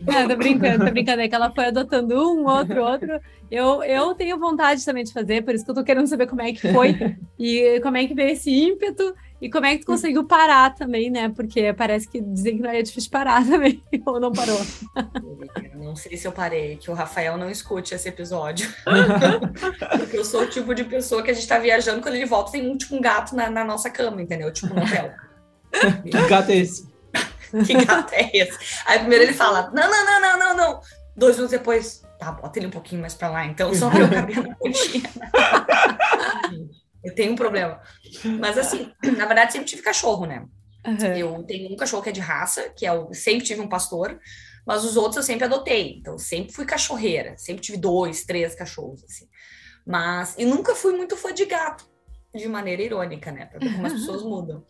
[0.05, 1.21] Não, tô brincando, tô brincando.
[1.23, 3.19] É que ela foi adotando um, outro, outro.
[3.49, 6.43] Eu, eu tenho vontade também de fazer, por isso que eu tô querendo saber como
[6.43, 9.87] é que foi e como é que veio esse ímpeto e como é que tu
[9.87, 11.29] conseguiu parar também, né?
[11.29, 14.59] Porque parece que dizem que não é difícil parar também, ou não parou.
[15.75, 18.73] Não sei se eu parei, que o Rafael não escute esse episódio.
[19.97, 22.53] Porque eu sou o tipo de pessoa que a gente tá viajando, quando ele volta,
[22.53, 24.51] tem um tipo um gato na, na nossa cama, entendeu?
[24.51, 25.13] Tipo um hotel.
[26.03, 26.87] Que gato é esse?
[27.65, 28.57] que gato é esse?
[28.85, 30.81] Aí primeiro ele fala: não, não, não, não, não, não.
[31.17, 34.09] Dois minutos depois, tá, bota ele um pouquinho mais pra lá, então, só pra eu
[34.09, 35.09] caber na coxinha.
[37.05, 37.79] Eu tenho um problema.
[38.39, 40.45] Mas assim, na verdade, sempre tive cachorro, né?
[40.85, 41.17] Aham.
[41.17, 44.19] Eu tenho um cachorro que é de raça, que é o sempre tive um pastor,
[44.65, 45.97] mas os outros eu sempre adotei.
[45.99, 49.27] Então, sempre fui cachorreira, sempre tive dois, três cachorros, assim.
[49.85, 51.87] Mas, e nunca fui muito fã de gato,
[52.33, 53.45] de maneira irônica, né?
[53.45, 54.65] Pra ver como as pessoas mudam.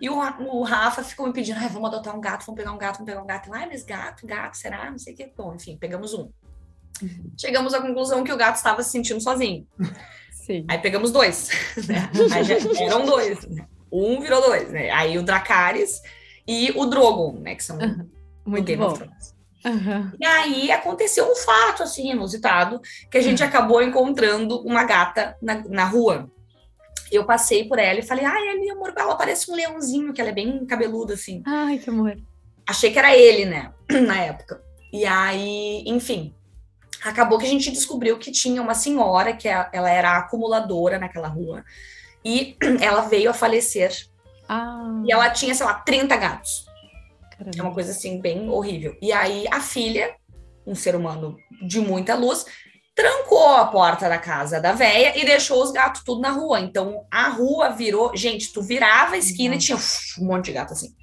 [0.00, 2.78] E o, o Rafa ficou me pedindo, ai, vamos adotar um gato, vamos pegar um
[2.78, 3.52] gato, vamos pegar um gato.
[3.52, 4.90] Ai, mas gato, gato, será?
[4.90, 5.32] Não sei o que.
[5.36, 6.30] Bom, enfim, pegamos um.
[7.38, 9.66] Chegamos à conclusão que o gato estava se sentindo sozinho.
[10.46, 10.64] Sim.
[10.68, 11.50] Aí pegamos dois,
[11.88, 12.08] né?
[12.32, 13.66] Aí já eram dois, né?
[13.90, 14.90] Um virou dois, né?
[14.90, 16.00] Aí o Dracarys
[16.46, 17.56] e o Drogon, né?
[17.56, 17.76] Que são
[18.46, 18.92] Muito Game bom.
[18.92, 19.34] of Thrones.
[19.64, 20.12] Aham.
[20.20, 22.80] E aí aconteceu um fato, assim, inusitado,
[23.10, 26.30] que a gente acabou encontrando uma gata na, na rua.
[27.10, 30.30] Eu passei por ela e falei, ai, ali, amor, ela parece um leãozinho, que ela
[30.30, 31.42] é bem cabeluda, assim.
[31.44, 32.16] Ai, que amor.
[32.68, 33.72] Achei que era ele, né?
[34.06, 34.62] Na época.
[34.92, 36.32] E aí, enfim,
[37.08, 41.28] acabou que a gente descobriu que tinha uma senhora, que é- ela era acumuladora naquela
[41.28, 41.64] rua,
[42.24, 43.92] e ela veio a falecer.
[44.48, 46.66] Ah, E ela tinha, sei lá, 30 gatos.
[47.32, 47.62] É caramba.
[47.64, 48.96] uma coisa assim, bem horrível.
[49.02, 50.14] E aí a filha,
[50.66, 51.36] um ser humano
[51.66, 52.44] de muita luz,
[52.94, 56.60] trancou a porta da casa da véia e deixou os gatos tudo na rua.
[56.60, 58.16] Então a rua virou.
[58.16, 60.94] Gente, tu virava a esquina e tinha uf, um monte de gato assim.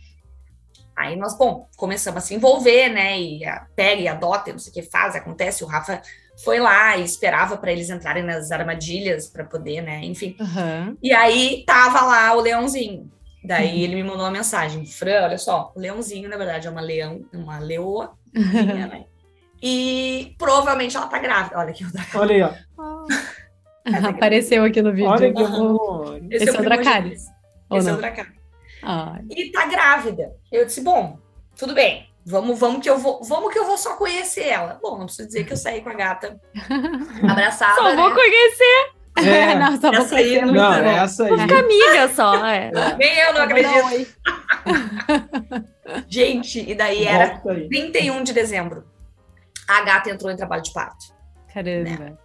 [0.96, 3.20] Aí nós, bom, começamos a se envolver, né?
[3.20, 5.64] E a, pega e adota, e não sei o que faz, acontece.
[5.64, 6.02] O Rafa
[6.44, 10.02] foi lá e esperava para eles entrarem nas armadilhas para poder, né?
[10.04, 10.36] Enfim.
[10.40, 10.98] Aham.
[11.02, 13.12] E aí tava lá o leãozinho.
[13.44, 16.80] Daí ele me mandou uma mensagem, Fran, olha só, o leãozinho, na verdade, é uma
[16.80, 19.06] leão, uma leoa, né?
[19.62, 21.58] E provavelmente ela tá grávida.
[21.58, 22.16] Olha aqui o Dracarys.
[22.16, 24.10] Olha aí, ó.
[24.10, 25.10] Apareceu aqui no vídeo.
[25.10, 25.56] Olha que Aham.
[25.56, 26.22] amor.
[26.30, 26.64] Esse é o.
[26.64, 27.26] Dracarys.
[27.72, 27.98] Esse é o?
[27.98, 28.43] Dracarys.
[28.84, 29.22] Ai.
[29.30, 30.32] E tá grávida.
[30.52, 31.18] Eu disse, bom,
[31.58, 32.08] tudo bem.
[32.26, 34.80] Vamos, vamos que eu vou, vamos que eu vou só conhecer ela.
[34.82, 36.40] Bom, não preciso dizer que eu saí com a gata
[37.30, 38.16] abraçada, Só vou né?
[38.16, 40.90] conhecer, É, não, só vou essa aí conhecer é muito não, bom.
[40.90, 41.40] essa aí.
[41.40, 42.46] ficar amiga só.
[42.46, 42.72] É.
[42.98, 43.86] Nem eu não Só acredito.
[43.86, 44.08] oi.
[46.08, 47.68] Gente, e daí era Volta aí.
[47.70, 48.86] 31 de dezembro.
[49.68, 51.06] A gata entrou em trabalho de parto.
[51.54, 52.18] Caramba.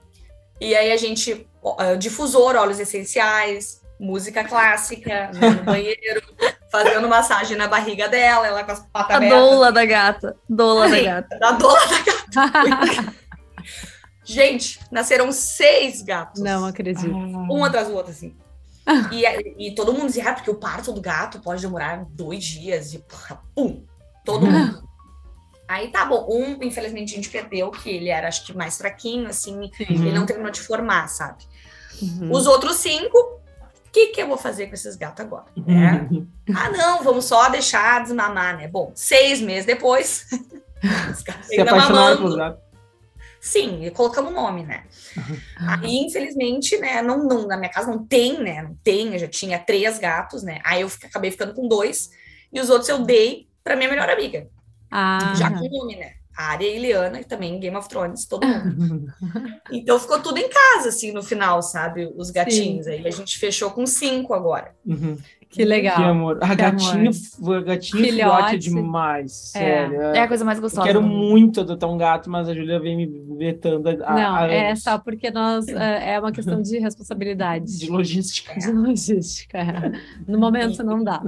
[0.60, 1.46] E aí a gente,
[1.78, 6.22] ah, difusor, óleos essenciais, música clássica, no banheiro,
[6.70, 10.36] fazendo massagem na barriga dela, ela com as patas A doula da gata.
[10.48, 11.38] Doula da gata.
[11.38, 11.80] Da doula
[12.32, 13.14] da
[14.24, 16.42] Gente, nasceram seis gatos.
[16.42, 17.10] Não acredito.
[17.10, 18.36] Um atrás do outro, assim.
[19.12, 22.94] E, e todo mundo dizia, ah, porque o parto do gato pode demorar dois dias.
[22.94, 23.84] E porra, pum,
[24.24, 24.82] todo mundo.
[25.68, 29.28] Aí tá bom, um, infelizmente, a gente perdeu, que ele era, acho que, mais fraquinho,
[29.28, 29.84] assim, Sim.
[29.90, 31.44] ele não terminou de formar, sabe?
[32.00, 32.32] Uhum.
[32.32, 33.37] Os outros cinco,
[33.98, 35.46] que, que eu vou fazer com esses gatos agora?
[35.56, 36.08] né?
[36.54, 38.68] ah, não, vamos só deixar desmamar, né?
[38.68, 40.26] Bom, seis meses depois,
[41.10, 42.58] os gatos Se ainda mamando.
[43.40, 44.84] Sim, e colocamos o nome, né?
[45.56, 48.62] Aí, infelizmente, né, não, não, na minha casa não tem, né?
[48.62, 50.60] Não tem, eu já tinha três gatos, né?
[50.64, 52.10] Aí eu acabei ficando com dois,
[52.52, 54.48] e os outros eu dei pra minha melhor amiga,
[54.90, 56.14] Ah, já com nome, né?
[56.38, 59.12] A Arya e Eliana, que também Game of Thrones, todo mundo.
[59.72, 62.08] Então ficou tudo em casa, assim, no final, sabe?
[62.16, 62.86] Os gatinhos.
[62.86, 64.72] Aí a gente fechou com cinco agora.
[64.86, 65.16] Uhum.
[65.50, 65.96] Que legal.
[65.96, 66.38] Que amor.
[66.42, 67.64] A Que gatinho, amor.
[67.64, 68.12] gatinho Filhote.
[68.12, 69.52] filhote é demais.
[69.54, 69.58] É.
[69.58, 70.02] Sério.
[70.02, 70.86] É a coisa mais Eu gostosa.
[70.86, 71.28] quero do mundo.
[71.30, 74.98] muito adotar um gato, mas a Julia vem me vetando há, Não, há é só
[74.98, 77.78] porque nós é é uma questão de responsabilidade.
[77.78, 78.58] De logística.
[78.58, 79.58] De logística.
[79.58, 79.92] é.
[80.26, 81.22] No momento não dá.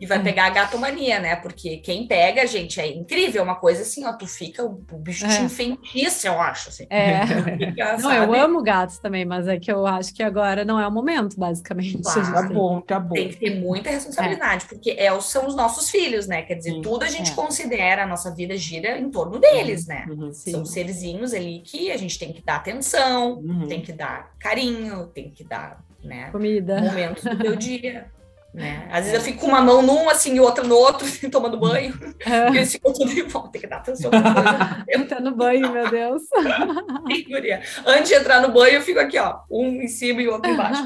[0.00, 1.36] E vai pegar a gatomania, né?
[1.36, 3.40] Porque quem pega, gente, é incrível.
[3.40, 5.42] É uma coisa assim, ó, tu fica, o bicho te É.
[5.42, 6.68] enfeitiça, eu acho.
[6.68, 6.86] Assim.
[6.90, 7.26] É.
[7.26, 10.86] Fica, Não, eu amo gatos também, mas é que eu acho que agora não é
[10.86, 11.98] o momento, basicamente.
[12.02, 12.32] Claro.
[12.32, 13.14] Tá bom, tá bom.
[13.14, 16.42] Tem que ter muita responsabilidade, porque é, são os nossos filhos, né?
[16.42, 16.82] Quer dizer, Sim.
[16.82, 17.34] tudo a gente É.
[17.34, 20.06] considera, a nossa vida gira em torno deles, né?
[20.08, 20.32] Uhum.
[20.32, 23.66] São serzinhos ali que a gente tem que dar atenção, Uhum.
[23.66, 26.30] tem que dar carinho, tem que dar, né?
[26.30, 26.80] Comida.
[26.80, 28.10] Momentos do teu dia.
[28.56, 28.88] Né?
[28.90, 31.58] Às vezes eu fico com uma mão num assim e outra no outro, assim, tomando
[31.58, 34.10] banho, porque eles ficam tudo em volta, tem que dar atenção.
[35.08, 36.22] Tá no banho, meu Deus.
[37.86, 40.84] Antes de entrar no banho, eu fico aqui, ó, um em cima e outro embaixo.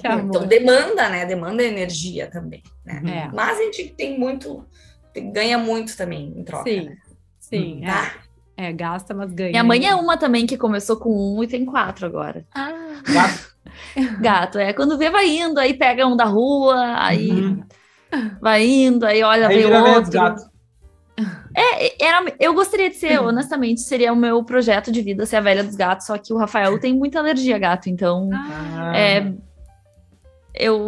[0.00, 0.24] que amor.
[0.26, 1.26] Então demanda, né?
[1.26, 3.02] Demanda energia também, né?
[3.28, 3.34] É.
[3.34, 4.64] Mas a gente tem muito,
[5.12, 6.70] tem- ganha muito também em troca.
[6.70, 6.96] Sim, né?
[7.38, 7.82] sim.
[7.84, 8.14] Tá?
[8.56, 9.50] É, é, gasta, mas ganha.
[9.50, 12.46] Minha mãe é uma também que começou com um e tem quatro agora.
[12.54, 13.02] Ah.
[14.20, 14.72] Gato, é.
[14.72, 17.64] Quando vê, vai indo, aí pega um da rua, aí Uhum.
[18.40, 20.10] vai indo, aí olha, Aí dos outro.
[20.12, 20.44] gatos.
[21.56, 25.40] É, era, eu gostaria de ser, honestamente, seria o meu projeto de vida ser a
[25.40, 28.92] velha dos gatos, só que o Rafael tem muita alergia a gato, então Ah.
[28.96, 29.32] é,
[30.56, 30.86] eu,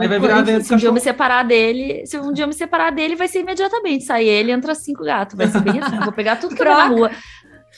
[0.62, 3.26] se um dia eu me separar dele, se um dia eu me separar dele, vai
[3.28, 6.64] ser imediatamente, sai ele, entra cinco gatos, vai ser bem assim, vou pegar tudo que
[6.64, 7.10] na rua.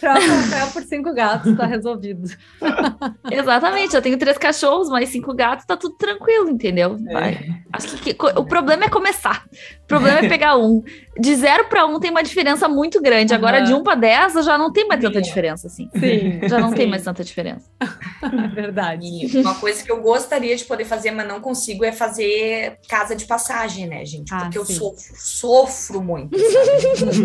[0.01, 2.29] Troca o Rafael por cinco gatos, tá resolvido.
[3.31, 6.97] Exatamente, eu tenho três cachorros, mais cinco gatos, tá tudo tranquilo, entendeu?
[7.13, 7.35] Vai.
[7.35, 7.49] É.
[7.73, 9.45] Acho que, que- o problema é começar.
[9.83, 10.83] O problema é pegar um.
[11.19, 13.35] De zero para um tem uma diferença muito grande.
[13.35, 13.65] Agora, Aham.
[13.67, 15.89] de um para dez, já não tem mais tanta diferença, assim.
[15.99, 17.69] Sim, Já não tem sim, mais tanta diferença.
[18.23, 19.05] é verdade.
[19.05, 23.17] E uma coisa que eu gostaria de poder fazer, mas não consigo, é fazer casa
[23.17, 24.33] de passagem, né, gente?
[24.33, 24.75] Ah, Porque eu sim.
[24.75, 27.19] sofro, sofro muito, sabe?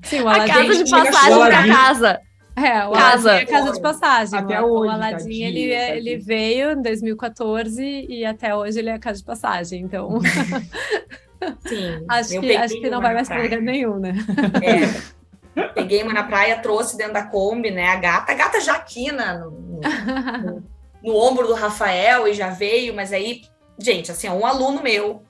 [0.04, 0.52] Sim, o A Aladim.
[0.52, 2.20] casa de passagem casa.
[2.56, 3.30] É, o Casa.
[3.32, 4.38] Aladim é casa de passagem.
[4.38, 8.78] Até o, hoje, o Aladim, tadinho, ele, é- ele veio em 2014 e até hoje
[8.78, 9.82] ele é casa de passagem.
[9.82, 10.18] Então,
[11.66, 12.04] Sim.
[12.08, 14.14] acho eu que, peguei acho que não vai na mais lugar nenhum, né?
[14.62, 15.16] É.
[15.74, 17.88] Peguei uma na praia, trouxe dentro da Kombi, né?
[17.88, 20.64] A gata, a gata já aqui na, no, no- no-
[21.02, 23.42] no ombro do Rafael e já veio, mas aí,
[23.78, 25.22] gente, assim, um aluno meu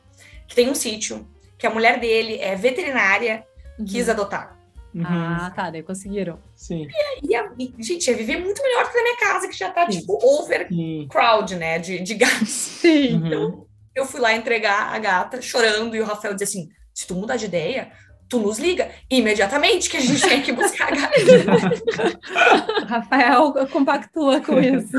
[0.49, 1.27] que tem um sítio,
[1.59, 3.45] que a mulher dele é veterinária,
[3.87, 4.57] quis adotar.
[4.95, 5.05] Uhum.
[5.05, 6.39] Ah, tá, daí conseguiram.
[6.55, 6.89] Sim,
[7.23, 9.91] E, a, e, gente, ia viver muito melhor que na minha casa, que já tá,
[9.91, 10.01] Sim.
[10.01, 11.07] tipo, over sim.
[11.11, 11.79] crowd, né?
[11.79, 12.49] De, de gatos.
[12.49, 13.23] Sim.
[13.23, 13.66] Uhum.
[13.97, 17.37] Eu fui lá entregar a gata, chorando, e o Rafael disse assim: se tu mudar
[17.37, 17.91] de ideia,
[18.29, 21.15] tu nos liga imediatamente que a gente tem que buscar a gata.
[22.83, 24.97] O Rafael compactua com isso.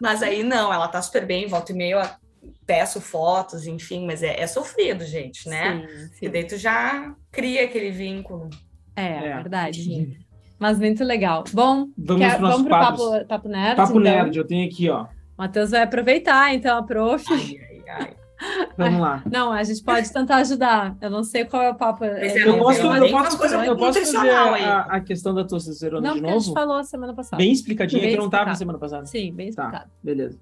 [0.00, 4.22] Mas aí não, ela tá super bem, volta e meia eu peço fotos, enfim, mas
[4.22, 5.86] é, é sofrido, gente, né?
[5.86, 6.30] Sim, E sim.
[6.30, 8.48] daí tu já cria aquele vínculo.
[8.96, 9.34] É, É.
[9.36, 10.18] verdade.
[10.58, 11.44] Mas muito legal.
[11.52, 13.10] Bom, Vamos quer- vamos pro papos.
[13.10, 13.76] papo, papo nerd?
[13.76, 14.00] Papo então?
[14.02, 15.06] nerd, eu tenho aqui, ó.
[15.36, 17.24] Matheus vai aproveitar, então, a prof.
[17.32, 18.14] Ai, ai, ai.
[18.76, 19.22] Vamos lá.
[19.30, 20.96] Não, a gente pode tentar ajudar.
[21.00, 22.04] Eu não sei qual é o papo.
[22.04, 25.44] É, É, Eu posso, eu posso, coisa fazer, eu posso fazer a, a questão da
[25.44, 26.60] testosterona Não, de porque a gente novo?
[26.60, 27.36] falou semana passada.
[27.42, 28.58] Bem explicadinha, Bem que eu não tava explicado.
[28.58, 29.06] semana passada.
[29.06, 29.62] Sim, bem Tá.
[29.66, 29.90] explicado.
[30.02, 30.38] Beleza.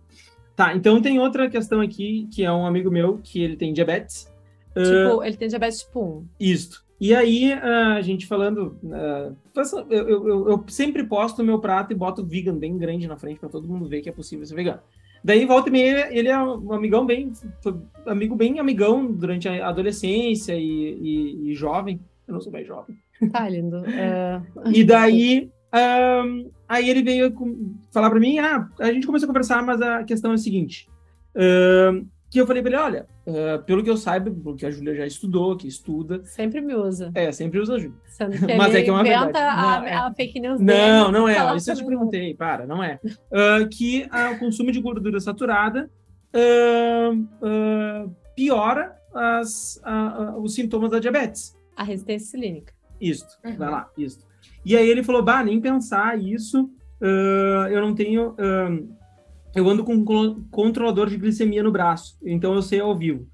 [0.57, 4.31] Tá, então tem outra questão aqui, que é um amigo meu, que ele tem diabetes.
[4.75, 6.27] Tipo, ele tem diabetes tipo 1.
[6.41, 6.83] Isto.
[7.05, 8.79] E aí, ah, a gente falando.
[8.93, 9.33] ah,
[9.91, 13.41] eu, eu- eu- sempre posto o meu prato e boto vegan bem grande na frente
[13.41, 14.79] para todo mundo ver que é possível ser vegano.
[15.25, 17.33] Daí, volta e meia, ele é um amigão bem.
[18.07, 22.01] amigo bem amigão durante a adolescência e, e- e jovem.
[22.29, 22.97] Eu não sou mais jovem.
[23.33, 23.85] Tá lindo.
[23.85, 24.41] É,
[24.73, 25.51] E daí.
[25.73, 27.33] ahn, aí ele veio
[27.93, 30.89] falar para mim: ah, a gente começou a conversar, mas a questão é a seguinte.
[31.37, 34.71] ahn, que eu falei para ele: olha, ah, pelo que eu saiba, pelo que a
[34.71, 37.13] Júlia já estudou, que estuda, sempre me usa.
[37.15, 37.97] é, sempre usa a Júlia.
[38.57, 39.39] Mas é que é uma inventa verdade.
[39.39, 39.95] a, Não, é.
[39.95, 40.79] a fake news dele.
[40.79, 41.57] Não, não é.
[41.57, 42.99] Isso eu te pra perguntei, para, não é.
[43.33, 45.91] Ah, que ah, o consumo de gordura saturada
[48.35, 49.81] piora as,
[50.39, 51.55] os sintomas da diabetes.
[51.77, 52.73] A resistência insulínica.
[53.01, 53.57] Isto, Uhum.
[53.57, 54.25] vai lá, isto.
[54.65, 56.71] E aí ele falou, bah, nem pensar isso,
[57.71, 58.35] eu não tenho...
[59.55, 63.27] eu ando com um controlador de glicemia no braço, então eu sei ao vivo.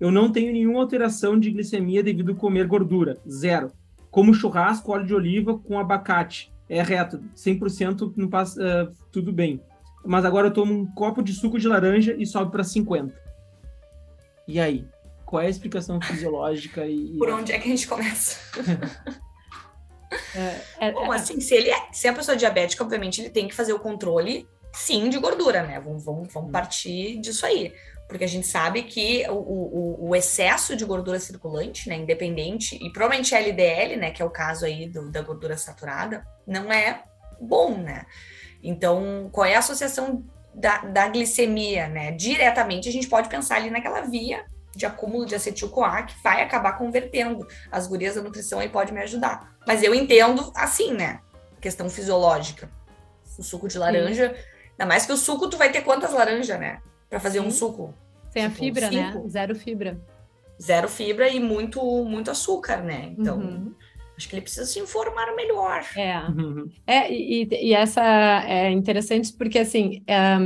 [0.00, 3.72] Eu não tenho nenhuma alteração de glicemia devido a comer gordura, zero.
[4.10, 9.60] Como churrasco, óleo de oliva com abacate, é reto, 100% não passa, ah, tudo bem.
[10.04, 13.14] Mas agora eu tomo um copo de suco de laranja e sobe para 50.
[14.48, 14.86] E aí?
[15.24, 17.16] Qual é a explicação fisiológica e...
[17.18, 18.38] Por onde é que a gente começa?
[20.34, 23.48] É, é- Bom, assim, se ele é, se é uma pessoa diabética, obviamente ele tem
[23.48, 24.46] que fazer o controle,
[24.76, 25.80] sim, de gordura, né?
[25.80, 27.72] Vamos, vamos, vamos partir disso aí.
[28.08, 32.92] Porque a gente sabe que o, o, o excesso de gordura circulante, né, independente, e
[32.92, 37.02] provavelmente LDL, né, que é o caso aí do- da gordura saturada, não é
[37.40, 38.06] bom, né?
[38.62, 40.24] Então, qual é a associação
[40.54, 42.12] da, da glicemia, né?
[42.12, 46.78] Diretamente a gente pode pensar ali naquela via de acúmulo de acetil-CoA que vai acabar
[46.78, 47.46] convertendo.
[47.70, 49.56] As gurias da nutrição aí podem me ajudar.
[49.66, 51.20] Mas eu entendo assim, né?
[51.60, 52.70] Questão fisiológica.
[53.38, 54.34] O suco de laranja,
[54.78, 56.80] ainda mais que o suco tu vai ter quantas laranjas, né?
[57.08, 57.58] Pra fazer um Sim.
[57.58, 57.94] suco.
[58.32, 59.12] Tem a Tipo, fibra, né?
[59.12, 59.28] cinco.
[59.28, 60.00] Zero fibra.
[60.60, 63.14] Zero fibra e muito, muito açúcar, né?
[63.18, 63.74] Então, Uhum.
[64.16, 65.84] acho que ele precisa se informar melhor.
[65.96, 66.18] É.
[66.30, 66.68] Uhum.
[66.86, 68.02] É, e, e essa
[68.46, 70.36] é interessante porque, assim, é,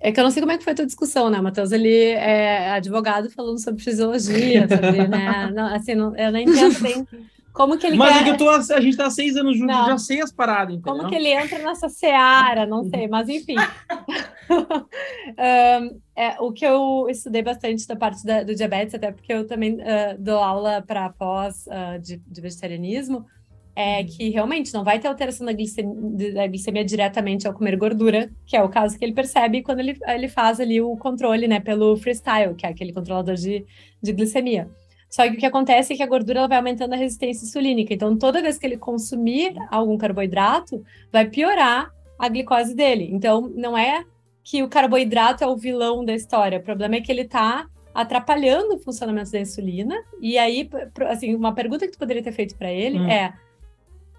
[0.00, 1.72] é que eu não sei como é que foi a tua discussão, né, Matheus?
[1.72, 5.50] Ele é advogado falando sobre fisiologia, sobre, né?
[5.54, 7.06] Não, assim, não- eu não entendo bem
[7.52, 8.20] como que ele Mas quer...
[8.20, 9.86] é que eu tô, a gente tá há seis anos juntos, Não.
[9.86, 10.96] já sei as paradas, entendeu?
[10.96, 13.56] Como que ele entra nessa seara, não sei, mas enfim.
[15.38, 19.46] Ahn, é, o que eu estudei bastante da parte da- do diabetes, até porque eu
[19.46, 23.26] também ah, dou aula para pós ah, de, de vegetarianismo,
[23.74, 28.30] é que realmente não vai ter alteração da glicemia, da glicemia diretamente ao comer gordura,
[28.46, 31.58] que é o caso que ele percebe quando ele, ele faz ali o controle, né,
[31.58, 33.64] pelo freestyle, que é aquele controlador de,
[34.02, 34.68] de glicemia.
[35.12, 37.92] Só que o que acontece é que a gordura ela vai aumentando a resistência insulínica.
[37.92, 40.82] Então, toda vez que ele consumir algum carboidrato,
[41.12, 43.10] vai piorar a glicose dele.
[43.12, 44.06] Então, não é
[44.42, 46.58] que o carboidrato é o vilão da história.
[46.58, 49.94] O problema é que ele está atrapalhando o funcionamento da insulina.
[50.18, 50.66] E aí,
[51.10, 53.06] assim, uma pergunta que tu poderia ter feito para ele Hum.
[53.06, 53.34] é: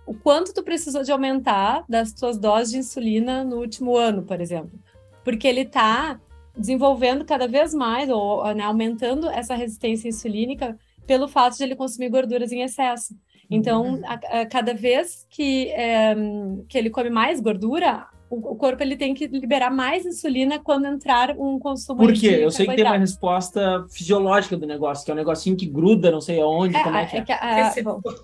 [0.05, 4.39] o quanto tu precisou de aumentar das tuas doses de insulina no último ano, por
[4.39, 4.79] exemplo.
[5.23, 6.19] Porque ele está
[6.55, 12.09] desenvolvendo cada vez mais, ou né, aumentando essa resistência insulínica pelo fato de ele consumir
[12.09, 13.15] gorduras em excesso.
[13.49, 14.01] Então, uhum.
[14.05, 16.15] a, a, cada vez que, é,
[16.67, 21.35] que ele come mais gordura, o, corpo ele tem que liberar mais insulina quando entrar
[21.37, 22.39] um consumo Por quê?
[22.41, 26.11] Eu sei que tem uma resposta fisiológica do negócio, que é um negocinho que gruda,
[26.11, 27.19] não sei aonde, é, como é que é.
[27.19, 28.21] é, que a, receptor.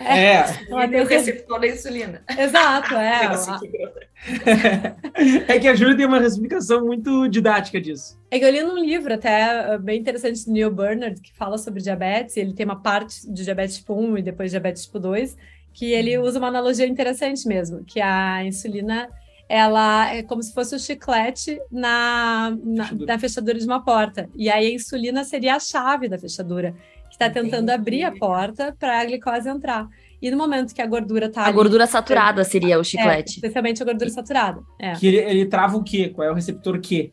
[0.00, 0.04] é.
[0.04, 0.44] é.
[0.70, 1.02] é.
[1.02, 2.22] o receptor da insulina.
[2.38, 3.28] Exato, é.
[5.48, 8.18] é que a Júlia tem uma explicação muito didática disso.
[8.30, 11.58] É que eu li num livro até uh, bem interessante do Neil Bernard, que fala
[11.58, 15.36] sobre diabetes, ele tem uma parte de diabetes tipo 1 e depois diabetes tipo 2,
[15.72, 16.24] que ele uhum.
[16.24, 19.08] usa uma analogia interessante mesmo, que a insulina
[19.48, 23.06] ela é como se fosse o chiclete na, na, fechadura.
[23.06, 24.28] na fechadura de uma porta.
[24.36, 26.74] E aí a insulina seria a chave da fechadura,
[27.08, 29.88] que está tentando abrir a porta para a glicose entrar.
[30.20, 31.42] E no momento que a gordura está.
[31.42, 33.30] A ali, gordura saturada seria o é, chiclete.
[33.30, 34.60] É, especialmente a gordura saturada.
[34.78, 34.92] É.
[34.92, 36.10] Que ele, ele trava o quê?
[36.10, 37.12] Qual é o receptor Q?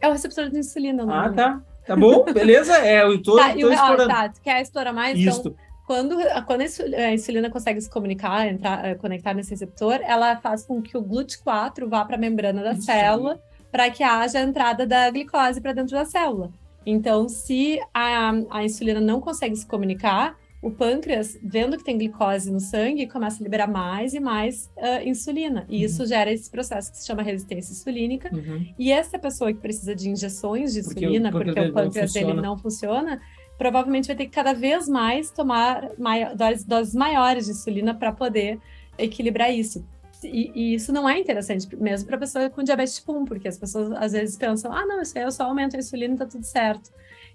[0.00, 1.04] É o receptor de insulina.
[1.08, 1.62] Ah, tá.
[1.86, 2.78] Tá bom, beleza?
[2.78, 4.02] É, eu tô, tá, tô e, explorando.
[4.04, 5.18] Ó, tá, tu quer explorar mais?
[5.18, 5.40] Isso.
[5.40, 5.54] Então,
[5.86, 6.16] quando,
[6.46, 10.96] quando a insulina consegue se comunicar, entrar, eh, conectar nesse receptor, ela faz com que
[10.96, 12.82] o GLUT4 vá para a membrana da Isso.
[12.82, 16.50] célula para que haja a entrada da glicose para dentro da célula.
[16.86, 22.50] Então, se a, a insulina não consegue se comunicar, o pâncreas, vendo que tem glicose
[22.50, 25.66] no sangue, começa a liberar mais e mais uh, insulina.
[25.68, 25.84] E uhum.
[25.84, 28.30] isso gera esse processo que se chama resistência insulínica.
[28.32, 28.66] Uhum.
[28.78, 32.56] E essa pessoa que precisa de injeções de insulina, porque, porque o pâncreas dele não
[32.56, 33.20] funciona,
[33.58, 38.12] provavelmente vai ter que cada vez mais tomar maior, doses, doses maiores de insulina para
[38.12, 38.58] poder
[38.98, 39.84] equilibrar isso.
[40.22, 43.58] E, e, isso não é interessante, mesmo para pessoa com diabetes tipo 1, porque as
[43.58, 46.26] pessoas às vezes pensam, ah, não, isso aí eu só aumento a insulina e tá
[46.26, 46.90] tudo certo.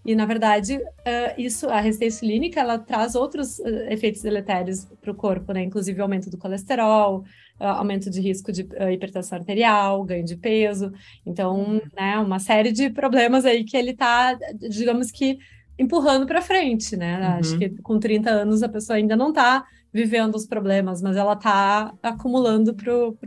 [0.06, 5.12] E, na verdade, uh, isso, a resistência insulínica, ela traz outros uh, efeitos deletérios para
[5.12, 5.62] o corpo, né?
[5.64, 7.26] Inclusive aumento do colesterol,
[7.60, 10.94] uh, aumento de risco de hipertensão arterial, ganho de peso.
[11.26, 11.82] Então, uhum.
[11.96, 15.38] né, uma série de problemas aí que ele está, digamos que,
[15.80, 17.18] empurrando para frente, né?
[17.18, 17.40] Uhum.
[17.40, 21.34] Acho que com 30 anos a pessoa ainda não está vivendo os problemas, mas ela
[21.34, 23.18] está acumulando para o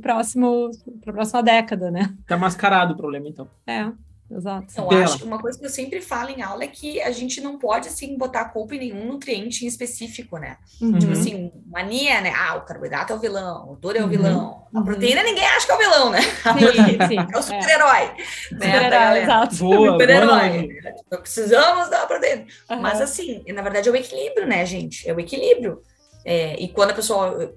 [0.00, 0.70] próximo,
[1.00, 2.14] para a próxima década, né?
[2.26, 3.48] Tá mascarado o problema, então.
[3.66, 3.90] É.
[4.30, 4.66] Exato.
[4.70, 5.04] Então, Dela.
[5.04, 7.58] acho que uma coisa que eu sempre falo em aula é que a gente não
[7.58, 10.56] pode, assim, botar a culpa em nenhum nutriente em específico, né?
[10.80, 10.98] Uhum.
[10.98, 12.32] Tipo assim, mania, né?
[12.36, 14.10] Ah, o carboidrato é o vilão, o gordura é o uhum.
[14.10, 14.66] vilão.
[14.74, 14.84] A uhum.
[14.84, 16.20] proteína ninguém acha que é o vilão, né?
[16.66, 17.18] Sim, sim.
[17.32, 18.02] É o super-herói.
[18.02, 18.08] É.
[18.08, 18.14] Né?
[18.50, 19.54] Super-herói, exato.
[19.54, 20.68] Super-herói.
[21.06, 22.46] Então, precisamos da proteína.
[22.70, 22.80] Uhum.
[22.80, 25.08] Mas, assim, na verdade, é o equilíbrio, né, gente?
[25.08, 25.82] É o equilíbrio.
[26.24, 27.54] É, e quando a pessoa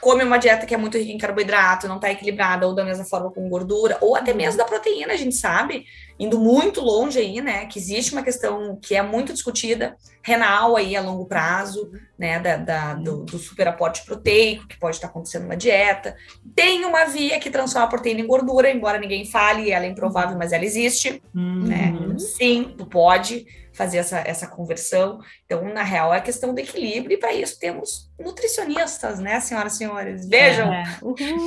[0.00, 3.04] come uma dieta que é muito rica em carboidrato, não está equilibrada, ou da mesma
[3.04, 5.84] forma com gordura, ou até mesmo da proteína, a gente sabe,
[6.18, 10.96] indo muito longe aí, né, que existe uma questão que é muito discutida, renal aí
[10.96, 15.54] a longo prazo, né, da, da do, do superaporte proteico, que pode estar acontecendo na
[15.54, 16.16] dieta.
[16.54, 20.36] Tem uma via que transforma a proteína em gordura, embora ninguém fale, ela é improvável,
[20.38, 21.64] mas ela existe, uhum.
[21.64, 25.20] né, sim, tu pode, fazer essa, essa conversão.
[25.44, 29.76] Então, na real, é questão do equilíbrio, e para isso temos nutricionistas, né, senhoras e
[29.78, 30.28] senhores?
[30.28, 30.84] Vejam é.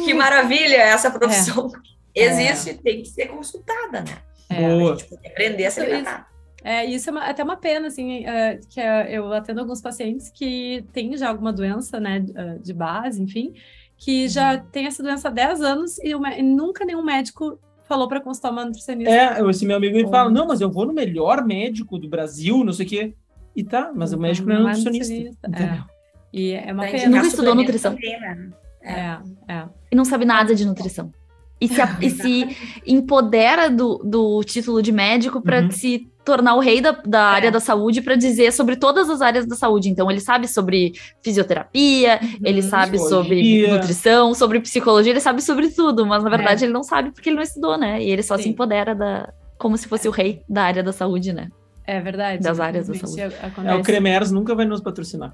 [0.05, 1.71] que maravilha essa profissão.
[2.15, 2.25] É.
[2.25, 4.17] Existe, tem que ser consultada, né?
[4.49, 4.55] É.
[4.55, 4.93] Boa.
[4.93, 6.27] A gente pode aprender a se alimentar.
[6.63, 10.29] É, isso é uma, até uma pena, assim, é, que é, eu atendo alguns pacientes
[10.29, 12.25] que têm já alguma doença, né,
[12.59, 13.53] de base, enfim,
[13.95, 14.65] que já uhum.
[14.71, 18.51] tem essa doença há 10 anos e, uma, e nunca nenhum médico falou para consultar
[18.51, 19.11] uma nutricionista.
[19.11, 22.63] É, esse meu amigo me fala, não, mas eu vou no melhor médico do Brasil,
[22.63, 23.13] não sei o quê.
[23.55, 25.13] E tá, mas o médico não, é é nutricionista.
[25.13, 25.93] nutricionista.
[25.93, 25.97] É.
[26.31, 27.09] E é uma pena.
[27.09, 27.93] Nunca estudou nutrição.
[27.93, 28.51] Né?
[28.83, 29.69] É, é.
[29.91, 31.11] E não sabe nada de nutrição.
[31.59, 35.71] E se, e se empodera do, do título de médico para uhum.
[35.71, 37.35] se tornar o rei da, da é.
[37.35, 39.89] área da saúde para dizer sobre todas as áreas da saúde.
[39.89, 40.93] Então, ele sabe sobre
[41.23, 46.63] fisioterapia, uhum, ele sabe sobre nutrição, sobre psicologia, ele sabe sobre tudo, mas na verdade
[46.63, 46.67] é.
[46.67, 48.03] ele não sabe porque ele não estudou, né?
[48.03, 48.43] E ele só Sim.
[48.43, 50.09] se empodera da, como se fosse é.
[50.09, 51.47] o rei da área da saúde, né?
[51.85, 52.43] É verdade.
[52.43, 53.21] Das áreas da saúde.
[53.21, 55.33] É, o Cremers nunca vai nos patrocinar.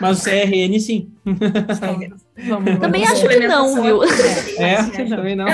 [0.00, 1.10] Mas o CRN, sim.
[2.48, 4.02] Vamos, Também acho que não, viu?
[4.58, 5.46] É, também não.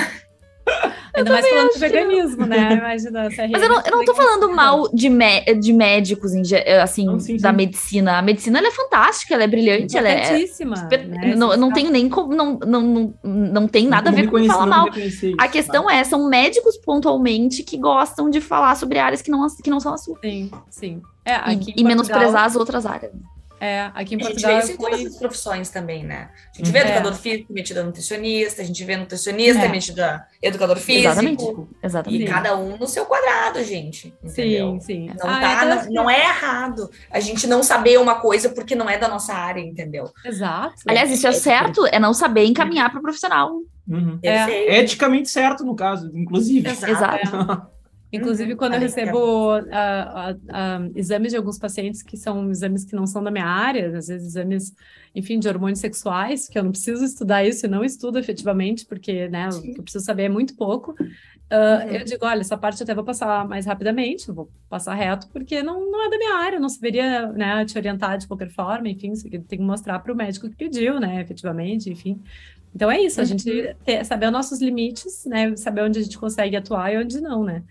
[1.18, 2.72] Ainda mais falando de veganismo, né?
[2.78, 5.08] Imagina, Mas eu não, eu não tô falando mal de,
[5.58, 6.32] de médicos,
[6.82, 7.56] assim, não, sim, da sim.
[7.56, 8.18] medicina.
[8.18, 10.38] A medicina ela é fantástica, ela é brilhante, ela é.
[11.06, 11.34] Né?
[11.34, 12.34] Não, não tem nem como.
[12.34, 14.86] Não, não, não, não tem nada a ver com falar mal.
[15.38, 19.70] a questão é, são médicos pontualmente que gostam de falar sobre áreas que não, que
[19.70, 20.18] não são a sua.
[20.22, 21.02] Sim, sim.
[21.24, 23.12] É, e, e menosprezar as outras áreas.
[23.60, 24.52] É, aqui em A gente Portugal.
[24.56, 26.30] vê isso em todas as profissões também, né?
[26.54, 26.82] A gente vê É.
[26.82, 29.68] educador físico metido a nutricionista, a gente vê nutricionista É.
[29.68, 31.08] metido a educador físico.
[31.08, 31.44] Exatamente.
[31.44, 32.24] E Exatamente.
[32.26, 34.14] cada um no seu quadrado, gente.
[34.22, 34.72] Entendeu?
[34.74, 35.06] Sim, sim.
[35.18, 38.74] Não, Ah, tá, então, não, não é errado a gente não saber uma coisa porque
[38.74, 40.10] não é da nossa área, entendeu?
[40.24, 40.74] Exato.
[40.86, 43.50] Aliás, isso é certo, é não saber encaminhar para o profissional.
[43.88, 44.18] Uhum.
[44.22, 44.78] É.
[44.80, 46.68] Eticamente certo, no caso, inclusive.
[46.68, 47.66] Exato.
[48.12, 48.56] Inclusive, Uhum.
[48.56, 53.06] quando eu recebo ah, ah, ah, exames de alguns pacientes que são exames que não
[53.06, 54.74] são da minha área, às vezes exames,
[55.14, 59.28] enfim, de hormônios sexuais, que eu não preciso estudar isso e não estudo efetivamente, porque,
[59.28, 60.94] né, o que eu preciso saber é muito pouco.
[61.50, 61.90] Uhum.
[61.90, 65.62] Eu digo, olha, essa parte eu até vou passar mais rapidamente, vou passar reto, porque
[65.62, 69.12] não, não é da minha área, não saberia, né, te orientar de qualquer forma, enfim,
[69.14, 72.22] tem que mostrar para o médico que pediu, né, efetivamente, enfim.
[72.74, 73.28] Então é isso, a Uhum.
[73.28, 77.18] gente ter, saber os nossos limites, né, saber onde a gente consegue atuar e onde
[77.20, 77.64] não, né.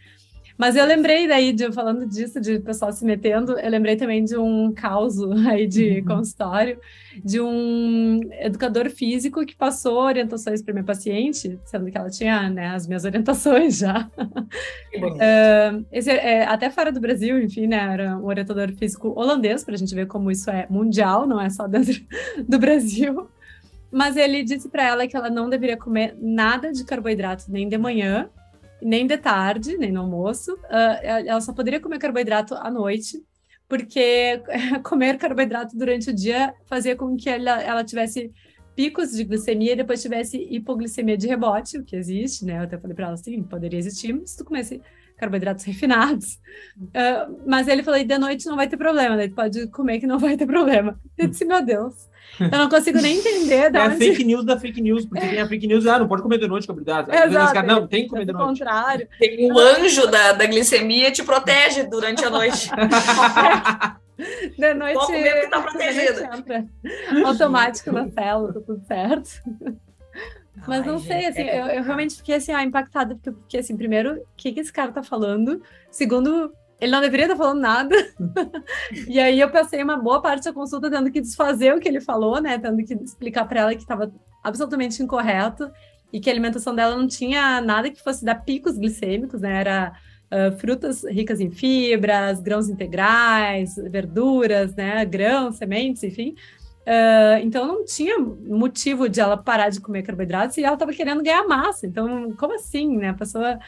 [0.57, 4.35] Mas eu lembrei daí, de, falando disso, de pessoal se metendo, eu lembrei também de
[4.37, 5.15] um caos
[5.47, 6.05] aí de Uhum.
[6.05, 6.79] consultório,
[7.23, 12.69] de um educador físico que passou orientações para minha paciente, sendo que ela tinha né,
[12.69, 14.09] as minhas orientações já.
[14.91, 15.21] Que bonito.
[15.91, 19.77] Esse, é, até fora do Brasil, enfim, né, era um orientador físico holandês, para a
[19.77, 21.93] gente ver como isso é mundial, não é só dentro
[22.47, 23.27] do Brasil.
[23.91, 27.77] Mas ele disse para ela que ela não deveria comer nada de carboidrato nem de
[27.77, 28.29] manhã,
[28.81, 30.57] nem de tarde, nem no almoço.
[30.69, 33.17] Ah, ela só poderia comer carboidrato à noite,
[33.67, 34.41] porque
[34.83, 38.31] comer carboidrato durante o dia fazia com que ela, ela tivesse
[38.75, 42.59] picos de glicemia e depois tivesse hipoglicemia de rebote, o que existe, né?
[42.59, 44.79] Eu até falei para ela assim, poderia existir, mas se tu comesse
[45.17, 46.39] carboidratos refinados.
[46.93, 50.05] Ah, mas ele falou, de noite não vai ter problema, daí tu pode comer que
[50.07, 50.99] não vai ter problema.
[51.17, 52.07] Eu disse, meu Deus,
[52.39, 53.97] eu não consigo nem entender de É a onde...
[53.97, 56.47] fake news da fake news, porque tem a fake news, ah, não pode comer de
[56.47, 57.11] noite carboidrato.
[57.11, 57.63] Aí Exato.
[57.63, 58.47] não, tem que comer de noite.
[58.47, 59.07] contrário.
[59.19, 62.69] Tem o anjo da, da glicemia te protege durante a noite.
[64.57, 64.95] De noite.
[64.95, 66.29] Pode comer porque tá protegida.
[67.23, 69.29] Automático na célula, tá tudo certo.
[70.67, 73.31] Mas não Ai, sei, gente, assim, é eu, eu realmente fiquei assim, ah, impactada, porque,
[73.31, 75.61] porque assim, primeiro, o que, que esse cara tá falando?
[75.91, 77.95] Segundo, ele não deveria estar falando nada.
[79.07, 82.01] e aí eu passei uma boa parte da consulta tendo que desfazer o que ele
[82.01, 82.57] falou, né?
[82.57, 84.11] Tendo que explicar para ela que estava
[84.43, 85.71] absolutamente incorreto
[86.13, 89.59] e que a alimentação dela não tinha nada que fosse dar picos glicêmicos, né?
[89.59, 89.93] Era
[90.29, 95.05] ah, frutas ricas em fibras, grãos integrais, verduras, né?
[95.05, 96.35] Grãos, sementes, enfim.
[96.85, 101.23] Ah, então não tinha motivo de ela parar de comer carboidratos e ela estava querendo
[101.23, 101.87] ganhar massa.
[101.87, 103.09] Então, como assim, né?
[103.09, 103.59] A pessoa.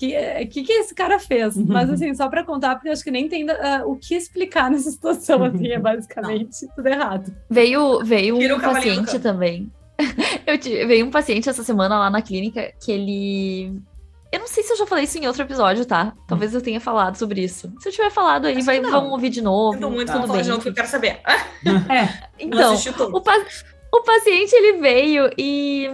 [0.00, 1.58] Que, que que esse cara fez?
[1.58, 4.70] Mas assim, só para contar, porque eu acho que nem tem ah, o que explicar
[4.70, 7.30] nessa situação, assim, é basicamente tudo errado.
[7.50, 9.70] Veio, veio Tira um paciente também.
[10.46, 13.78] Eu tive, veio um paciente essa semana lá na clínica que ele.
[14.32, 16.14] Eu não sei se eu já falei isso em outro episódio, tá?
[16.26, 17.70] Talvez eu tenha falado sobre isso.
[17.80, 18.90] Se eu tiver falado aí, vai, não.
[18.90, 19.74] vamos ouvir de novo.
[19.74, 20.14] Sinto muito Tá.
[20.14, 20.42] não tudo bem.
[20.42, 21.20] de novo, que eu quero saber.
[21.90, 23.16] É, não Então, tudo.
[23.16, 23.44] o, pa-
[23.92, 25.90] o paciente ele veio e,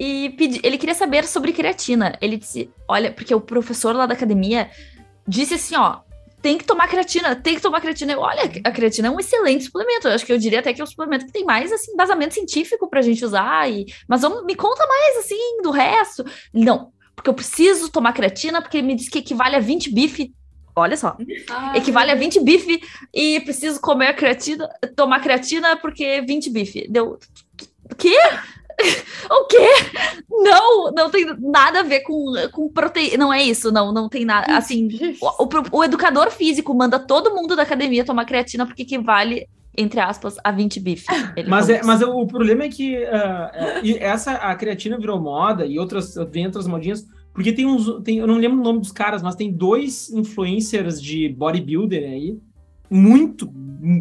[0.00, 2.16] e pedi, ele queria saber sobre creatina.
[2.22, 4.70] Ele disse: Olha, porque o professor lá da academia
[5.28, 5.98] disse assim: Ó,
[6.40, 8.14] tem que tomar creatina, tem que tomar creatina.
[8.14, 10.08] Eu, Olha, a creatina é um excelente suplemento.
[10.08, 12.32] Eu acho que eu diria até que é um suplemento que tem mais assim, embasamento
[12.32, 13.70] científico pra gente usar.
[13.70, 16.24] E, mas vamos, me conta mais assim do resto.
[16.50, 20.32] Não, porque eu preciso tomar creatina, porque ele me disse que equivale a 20 bife.
[20.74, 21.14] Olha só
[21.74, 22.80] equivale a 20 bife
[23.12, 26.88] e preciso comer a creatina, tomar creatina porque 20 bife.
[26.88, 27.18] Deu.
[27.90, 28.16] O quê?
[29.30, 29.68] O quê?
[30.28, 33.16] Não, não tem nada a ver com, com proteína.
[33.16, 34.56] Não é isso, não, não tem nada.
[34.56, 34.88] Assim,
[35.20, 40.00] o, o- o educador físico manda todo mundo da academia tomar creatina porque equivale, entre
[40.00, 41.06] aspas, a 20 bife.
[41.46, 42.96] Mas, é, mas o problema é que
[43.84, 48.02] e essa a creatina virou moda e outras vem outras modinhas, porque tem uns.
[48.02, 52.36] Tem, eu não lembro o nome dos caras, mas tem dois influencers de bodybuilder aí,
[52.90, 53.46] muito,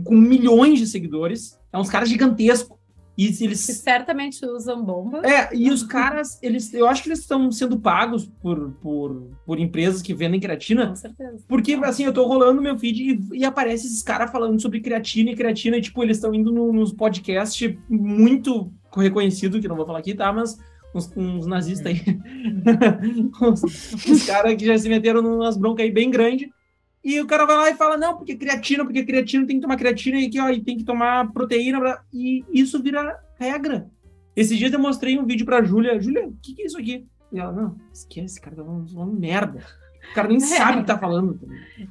[0.06, 1.60] com milhões de seguidores.
[1.72, 2.79] É uns caras gigantescos.
[3.28, 3.59] E que eles.
[3.59, 5.22] certamente usam bomba.
[5.28, 9.59] É, e os caras, eles, eu acho que eles estão sendo pagos por, por, por
[9.59, 11.43] empresas que vendem creatina, Com certeza.
[11.47, 15.32] porque, assim, eu tô rolando meu feed e, e aparece esses caras falando sobre creatina
[15.32, 19.86] e creatina, e, tipo, eles estão indo no- nos podcasts muito reconhecido, que não vou
[19.86, 20.32] falar aqui, tá?
[20.32, 20.57] Mas
[20.95, 22.01] uns, uns nazistas aí.
[23.41, 23.63] uns
[24.07, 26.49] uns caras que já se meteram numas broncas aí bem grandes.
[27.04, 29.78] E o cara vai lá e fala, não, porque creatina, porque creatina tem que tomar
[29.78, 31.97] creatina e aqui, ó, e tem que tomar proteína.
[32.14, 33.89] E isso vira regra.
[34.36, 36.00] Esses dias eu mostrei um vídeo pra Júlia.
[36.00, 37.08] Júlia, o que, que é isso aqui?
[37.32, 39.64] E ela, não, esquece, cara, tá falando, merda.
[40.12, 41.39] O cara nem sabe o que tá falando.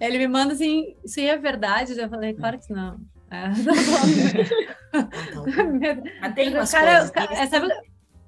[0.00, 1.92] Ele me manda assim, isso aí é verdade?
[1.92, 2.98] Eu já falei, claro que não.
[3.30, 3.50] É,
[6.22, 7.68] tá tem umas Cara, é, sabe-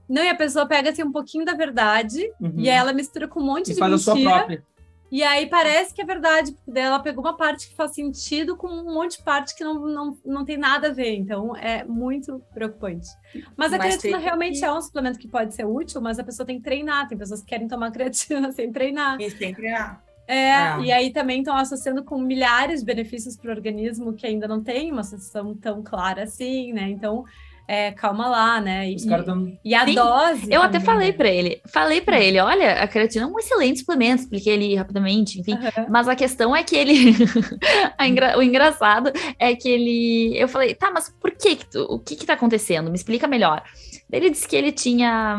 [0.09, 2.53] Não, e a pessoa pega assim um pouquinho da verdade Uhum.
[2.57, 4.35] e aí ela mistura com um monte E de faz a sua mentira.
[4.37, 4.62] própria.
[5.11, 8.57] E aí parece que é verdade, porque daí ela pegou uma parte que faz sentido
[8.57, 11.15] com um monte de parte que não, não, não tem nada a ver.
[11.17, 13.09] Então é muito preocupante.
[13.57, 14.65] Mas a mas creatina realmente que...
[14.65, 17.09] é um suplemento que pode ser útil, mas a pessoa tem que treinar.
[17.09, 19.21] Tem pessoas que querem tomar creatina sem treinar.
[19.21, 20.03] E sem treinar.
[20.29, 20.79] É, ah.
[20.81, 24.63] e aí também estão associando com milhares de benefícios para o organismo que ainda não
[24.63, 26.89] tem uma associação tão clara assim, né?
[26.89, 27.25] Então,
[27.71, 28.91] é, calma lá, né?
[28.91, 29.57] E, tão...
[29.64, 30.43] e a Sim, dose.
[30.47, 30.64] Eu também.
[30.64, 34.55] até falei para ele, falei para ele, olha, a creatina é um excelente suplemento, expliquei
[34.55, 35.53] ele rapidamente, enfim.
[35.53, 35.87] Uhum.
[35.89, 37.14] Mas a questão é que ele,
[38.01, 38.37] engra...
[38.37, 41.83] o engraçado é que ele, eu falei, tá, mas por que, que tu...
[41.83, 42.91] o que que tá acontecendo?
[42.91, 43.62] Me explica melhor.
[44.11, 45.39] Ele disse que ele tinha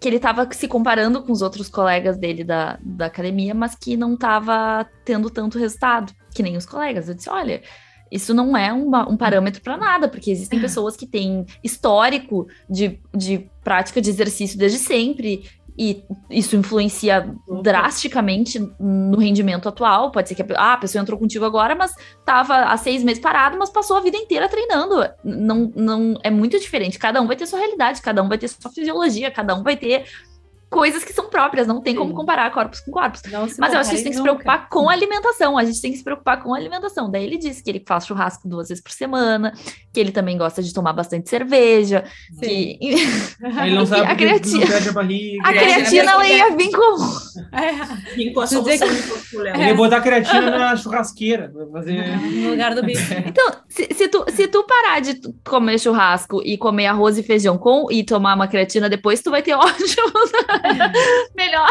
[0.00, 3.96] que ele estava se comparando com os outros colegas dele da, da academia, mas que
[3.96, 7.08] não estava tendo tanto resultado, que nem os colegas.
[7.08, 7.62] Eu disse, olha,
[8.12, 13.00] isso não é um, um parâmetro para nada, porque existem pessoas que têm histórico de,
[13.14, 15.44] de prática de exercício desde sempre,
[15.76, 20.10] e isso influencia drasticamente no rendimento atual.
[20.10, 23.22] Pode ser que a, ah, a pessoa entrou contigo agora, mas estava há seis meses
[23.22, 25.02] parado, mas passou a vida inteira treinando.
[25.24, 26.98] Não, não é muito diferente.
[26.98, 29.76] Cada um vai ter sua realidade, cada um vai ter sua fisiologia, cada um vai
[29.76, 30.04] ter
[30.72, 31.98] coisas que são próprias, não tem Sim.
[31.98, 33.20] como comparar corpos com corpos.
[33.58, 35.80] Mas eu acho que a gente tem que se preocupar com a alimentação, a gente
[35.82, 37.10] tem que se preocupar com a alimentação.
[37.10, 39.52] Daí ele disse que ele faz churrasco duas vezes por semana,
[39.92, 42.78] que ele também gosta de tomar bastante cerveja, Sim.
[42.80, 42.94] que...
[43.62, 45.48] Ele não sabe a creatina, a barriga.
[45.48, 46.96] A creatina ela ia vir com...
[47.52, 48.14] É.
[48.14, 48.88] Vim com a solução
[49.54, 52.18] Ele ia botar a creatina na churrasqueira, fazer...
[52.18, 53.12] no lugar do bicho.
[53.32, 57.56] Então, se, se, tu, se tu parar de comer churrasco e comer arroz e feijão
[57.56, 60.12] com e tomar uma creatina depois, tu vai ter ótimo
[61.34, 61.68] melhor.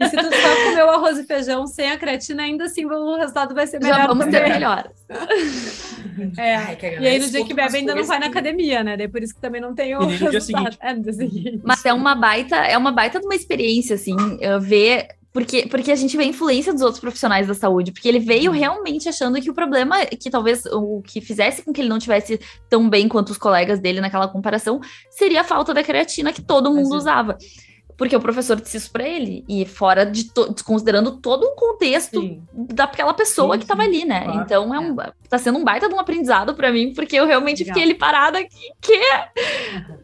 [0.00, 3.16] E se tu só comer o arroz e feijão sem a creatina, ainda assim o
[3.16, 3.96] resultado vai ser melhor.
[3.96, 4.90] Já vamos ter melhor.
[6.38, 6.56] É.
[6.56, 8.96] Ai, e aí no dia que bebe ainda não vai na academia, né?
[8.96, 10.30] Daí por isso que também não tem o resultado.
[10.30, 10.78] Dia seguinte.
[10.80, 11.60] É, no dia seguinte.
[11.64, 14.16] Mas é uma baita, é uma baita de uma experiência, assim,
[14.60, 18.18] ver porque, porque a gente vê a influência dos outros profissionais da saúde, porque ele
[18.18, 18.58] veio uhum.
[18.58, 22.38] realmente achando que o problema, que talvez o que fizesse com que ele não tivesse
[22.68, 24.78] tão bem quanto os colegas dele naquela comparação,
[25.10, 27.38] seria a falta da creatina que todo mundo usava
[27.96, 30.30] porque o professor disse isso para ele, e fora de
[30.64, 32.42] considerando todo o contexto sim.
[32.52, 34.24] daquela pessoa sim, que estava ali, né?
[34.24, 34.40] Claro.
[34.40, 34.96] Então é um,
[35.28, 37.74] tá sendo um baita de um aprendizado para mim, porque eu realmente Legal.
[37.74, 39.00] fiquei ali parada aqui, que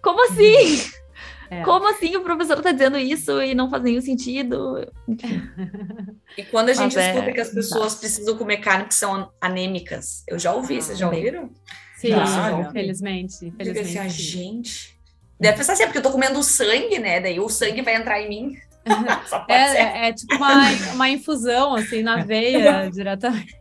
[0.02, 0.90] como assim?
[1.50, 1.62] É.
[1.62, 4.86] Como assim o professor tá dizendo isso e não faz nenhum sentido?
[6.36, 7.32] E quando a gente Mas escuta é...
[7.32, 11.50] que as pessoas precisam comer carne que são anêmicas, eu já ouvi, vocês já ouviram?
[11.96, 13.46] Sim, já, infelizmente.
[13.46, 13.88] infelizmente.
[13.88, 14.97] Assim, a gente
[15.38, 17.20] Deve pensar assim, é porque eu tô comendo sangue, né?
[17.20, 18.56] Daí o sangue vai entrar em mim.
[19.48, 23.56] é, é, é, tipo uma, uma infusão, assim, na veia, diretamente.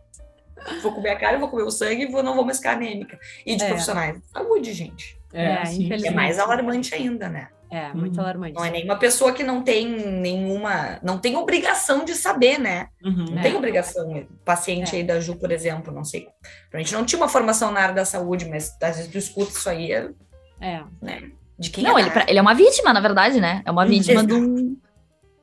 [0.82, 3.18] Vou comer a carne, vou comer o sangue e vou, não vou mais ficar anêmica.
[3.46, 3.68] E de é.
[3.68, 4.18] profissionais.
[4.32, 5.18] Saúde, gente.
[5.32, 7.48] É, é, é mais alarmante ainda, né?
[7.70, 8.22] É, muito uhum.
[8.22, 8.54] alarmante.
[8.54, 10.98] Não é nenhuma pessoa que não tem nenhuma.
[11.02, 12.88] Não tem obrigação de saber, né?
[13.04, 13.26] Uhum.
[13.30, 13.42] Não é.
[13.42, 14.26] tem obrigação.
[14.44, 14.98] Paciente é.
[14.98, 16.28] aí da Ju, por exemplo, não sei.
[16.72, 19.50] A gente não tinha uma formação na área da saúde, mas às vezes tu escuta
[19.50, 19.92] isso aí.
[19.92, 20.82] É.
[21.00, 21.30] Né?
[21.58, 23.62] De quem Não, é ele, ele, é uma vítima, na verdade, né?
[23.64, 24.76] É uma vítima de um.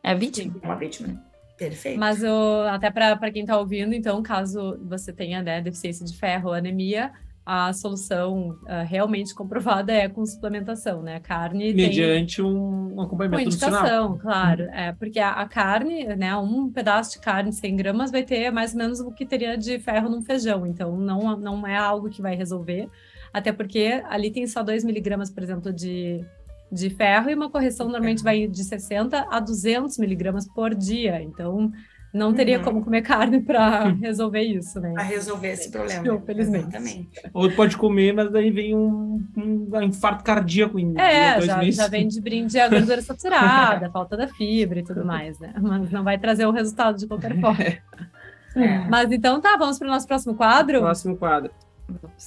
[0.01, 0.55] É vítima.
[0.61, 1.21] É uma vítima.
[1.57, 1.99] Perfeito.
[1.99, 6.49] Mas o, até para quem está ouvindo, então, caso você tenha né, deficiência de ferro
[6.49, 7.11] ou anemia,
[7.45, 11.17] a solução uh, realmente comprovada é com suplementação, né?
[11.17, 12.45] A carne mediante tem...
[12.45, 14.73] um acompanhamento com indicação, claro, uhum.
[14.73, 16.35] é porque a, a, carne, né?
[16.35, 19.77] Um pedaço de carne 100 gramas vai ter mais ou menos o que teria de
[19.77, 22.89] ferro num feijão, então não não é algo que vai resolver
[23.35, 26.23] até porque ali tem só 2 miligramas, por exemplo, de,
[26.71, 31.21] de ferro, e uma correção normalmente vai de 60 a 200 miligramas por dia.
[31.21, 31.69] Então,
[32.13, 32.63] não teria uhum.
[32.63, 34.93] como comer carne para resolver isso, né?
[34.93, 36.15] Para resolver esse problema.
[36.15, 36.63] Infelizmente.
[36.69, 37.09] Exatamente.
[37.33, 42.07] Ou pode comer, mas daí vem um, um infarto cardíaco em É, já, já vem
[42.07, 45.53] de brinde a gordura saturada, falta da fibra e tudo mais, né?
[45.61, 47.65] Mas não vai trazer o resultado de qualquer forma.
[48.57, 48.87] É.
[48.87, 50.79] Mas então tá, vamos para o nosso próximo quadro?
[50.79, 51.51] Próximo quadro.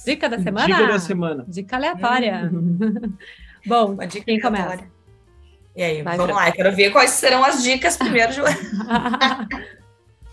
[0.05, 0.67] Dica da semana?
[0.67, 1.45] Dica da semana.
[1.47, 2.51] Dica aleatória.
[3.65, 4.77] Bom, dica quem aleatória.
[4.77, 4.99] começa?
[5.75, 6.43] E aí, Vai vamos pra...
[6.43, 8.57] lá, eu quero ver quais serão as dicas primeiro, Joana.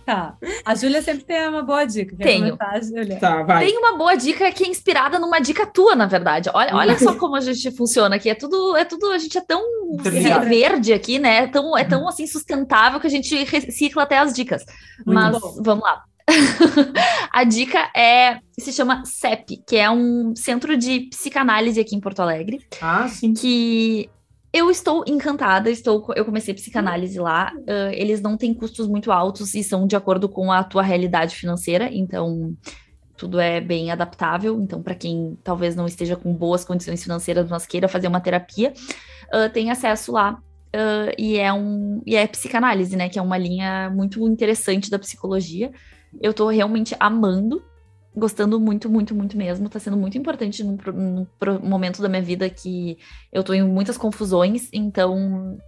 [0.07, 0.37] Tá.
[0.65, 2.15] A Júlia sempre tem uma boa dica.
[2.15, 2.57] Quer Tenho.
[2.57, 3.67] Começar, tá, vai.
[3.67, 6.49] Tem uma boa dica que é inspirada numa dica tua, na verdade.
[6.55, 8.31] Olha, olha só como a gente funciona aqui.
[8.31, 9.61] É tudo, é tudo, a gente é tão
[10.49, 11.39] verde aqui, né?
[11.39, 14.65] É tão, é tão assim sustentável que a gente recicla até as dicas.
[15.05, 15.61] Muito Mas bom.
[15.61, 16.05] vamos lá.
[17.33, 22.21] a dica é se chama CEP, que é um centro de psicanálise aqui em Porto
[22.21, 22.61] Alegre.
[22.81, 23.33] Ah, sim.
[23.33, 24.11] Que
[24.53, 27.53] eu estou encantada, estou, eu comecei psicanálise lá.
[27.55, 31.37] Uh, eles não têm custos muito altos e são de acordo com a tua realidade
[31.37, 32.57] financeira, então
[33.17, 34.61] tudo é bem adaptável.
[34.61, 38.73] Então, para quem talvez não esteja com boas condições financeiras, mas queira fazer uma terapia,
[39.33, 40.39] uh, tem acesso lá
[40.75, 43.09] uh, e é um e é psicanálise, né?
[43.09, 45.71] Que é uma linha muito interessante da psicologia.
[46.21, 47.63] Eu tô realmente amando,
[48.15, 49.69] gostando muito, muito, muito mesmo.
[49.69, 51.27] Tá sendo muito importante num, num
[51.63, 52.99] momento da minha vida que
[53.33, 55.59] eu tô em muitas confusões, então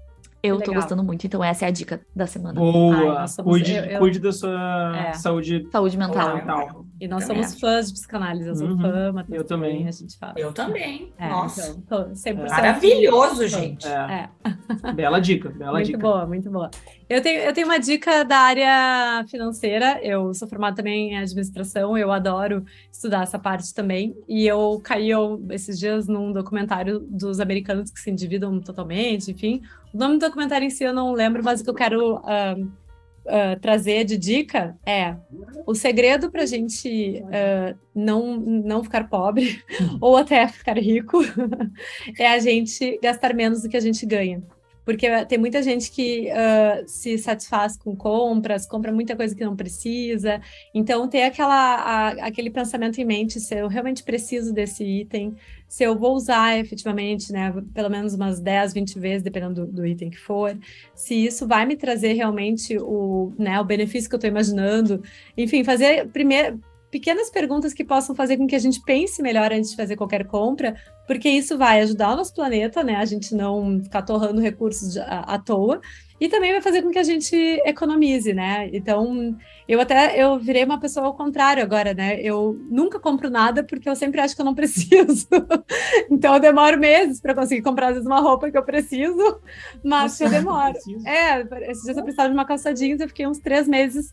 [0.40, 0.66] eu Legal.
[0.66, 2.54] tô gostando muito, então essa é a dica da semana.
[2.54, 3.22] Boa!
[3.22, 3.98] Ai, cuide, eu, eu...
[3.98, 5.12] cuide da sua é.
[5.14, 6.36] saúde, saúde mental.
[6.36, 6.86] mental.
[7.00, 8.78] E nós também somos fãs de psicanálise, eu sou uhum.
[8.78, 9.88] fã, Matheus Eu também.
[9.88, 10.34] A gente fala.
[10.36, 11.12] Eu também.
[11.18, 11.76] É, Nossa.
[11.76, 12.48] Então, 100% é.
[12.48, 13.86] Maravilhoso, gente.
[13.88, 14.28] É.
[14.84, 14.92] é.
[14.92, 15.98] Bela dica, bela muito dica.
[15.98, 16.70] Muito boa, muito boa.
[17.08, 19.98] Eu tenho, eu tenho uma dica da área financeira.
[20.02, 24.14] Eu sou formada também em administração, eu adoro estudar essa parte também.
[24.28, 29.62] E eu caí eu, esses dias num documentário dos americanos que se endividam totalmente, enfim.
[29.92, 32.62] O nome do documentário em si eu não lembro, mas o que eu quero uh,
[32.62, 35.16] uh, trazer de dica é
[35.66, 39.62] o segredo para a gente uh, não, não ficar pobre
[39.98, 41.20] ou até ficar rico
[42.18, 44.42] é a gente gastar menos do que a gente ganha
[44.88, 49.54] porque tem muita gente que uh, se satisfaz com compras, compra muita coisa que não
[49.54, 50.40] precisa.
[50.72, 55.36] Então, ter aquela, a, aquele pensamento em mente: se eu realmente preciso desse item,
[55.68, 59.86] se eu vou usar efetivamente, né, pelo menos umas 10, 20 vezes, dependendo do, do
[59.86, 60.56] item que for,
[60.94, 65.02] se isso vai me trazer realmente o, né, o benefício que eu estou imaginando.
[65.36, 66.58] Enfim, fazer primeiro
[66.90, 70.26] pequenas perguntas que possam fazer com que a gente pense melhor antes de fazer qualquer
[70.26, 70.74] compra,
[71.06, 72.96] porque isso vai ajudar o nosso planeta, né?
[72.96, 75.80] A gente não ficar torrando recursos à, toa.
[76.20, 77.34] E também vai fazer com que a gente
[77.64, 78.68] economize, né?
[78.72, 79.36] Então,
[79.68, 82.20] eu até eu virei uma pessoa ao contrário agora, né?
[82.20, 85.28] Eu nunca compro nada porque eu sempre acho que eu não preciso.
[86.10, 89.40] então, eu demoro meses para conseguir comprar às vezes uma roupa que eu preciso,
[89.84, 90.74] mas Nossa, eu demoro.
[91.06, 94.10] É, esses dias eu precisava de uma calça jeans, eu fiquei uns três meses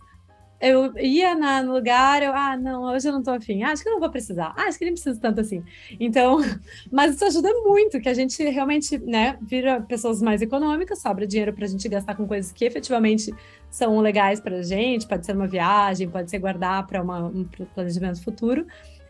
[0.59, 3.83] eu ia na, no lugar, eu, ah, não, hoje eu não tô afim, ah, acho
[3.83, 5.63] que não vou precisar, ah, acho que nem preciso tanto assim.
[5.99, 6.37] Então,
[6.91, 11.53] mas isso ajuda muito, que a gente realmente, né, vira pessoas mais econômicas, sobra dinheiro
[11.53, 13.33] pra gente gastar com coisas que efetivamente
[13.69, 18.65] são legais pra gente, pode ser uma viagem, pode ser guardar para um planejamento futuro.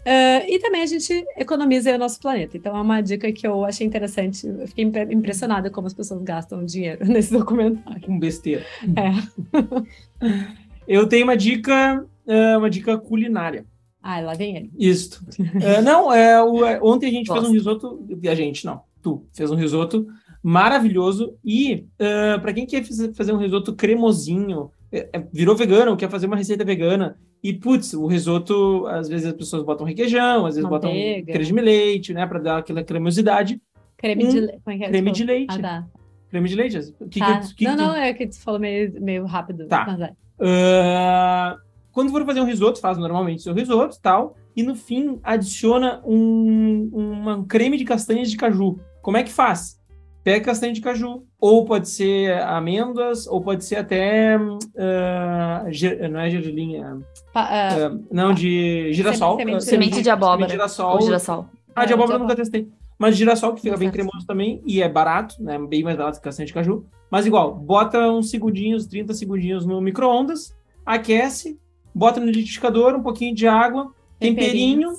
[0.06, 2.56] Uh, e também a gente economiza o nosso planeta.
[2.56, 4.46] Então é uma dica que eu achei interessante.
[4.46, 8.02] Eu fiquei impressionada como as pessoas gastam dinheiro nesse documentário.
[8.02, 8.64] Com besteira.
[8.96, 10.26] É.
[10.88, 13.66] Eu tenho uma dica, uh, uma dica culinária.
[14.02, 14.72] Ah, lá vem ele.
[14.78, 15.26] Isso.
[15.40, 17.42] uh, não, é, o, é, ontem a gente Gosto.
[17.42, 18.08] fez um risoto.
[18.30, 18.82] A gente, não.
[19.02, 20.08] Tu fez um risoto
[20.44, 21.36] maravilhoso.
[21.44, 22.84] E uh, para quem quer
[23.16, 27.18] fazer um risoto cremosinho, é, é, virou vegano, quer fazer uma receita vegana.
[27.44, 31.26] E, putz, o risoto, às vezes as pessoas botam requeijão, às vezes Manteiga.
[31.26, 33.62] botam creme de leite, né, para dar aquela cremosidade.
[33.98, 34.60] Creme, um, de, le...
[34.68, 35.56] é creme de leite.
[35.58, 35.88] Ah, tá.
[36.30, 36.94] Creme de leite?
[37.10, 37.40] Que, tá.
[37.40, 39.68] que, que, não, não, é que tu falou meio, meio rápido.
[39.68, 39.86] Tá.
[39.88, 40.14] Mas é.
[40.40, 41.58] Uh,
[41.92, 46.90] quando for fazer um risoto, faz normalmente seu risoto tal, e no fim adiciona um,
[46.94, 48.80] um creme de castanhas de caju.
[49.02, 49.80] Como é que faz?
[50.24, 54.38] Pega castanha de caju, ou pode ser amêndoas, ou pode ser até.
[54.38, 56.96] Uh, ger, não é gergelinha.
[56.96, 59.38] Uh, não, de girassol.
[59.38, 60.38] Semente, semente de abóbora.
[60.38, 61.02] Semente de girassol.
[61.02, 61.46] Girassol.
[61.76, 62.68] Ah, de abóbora eu nunca testei.
[62.98, 65.60] Mas girassol, que fica bem cremoso também, e é barato, né?
[65.60, 66.86] Bem mais barato que castanha de caju.
[67.10, 71.60] Mas igual, bota uns segundinhos, 30 segundinhos no micro-ondas, aquece,
[71.94, 74.92] bota no liquidificador, um pouquinho de água, temperinho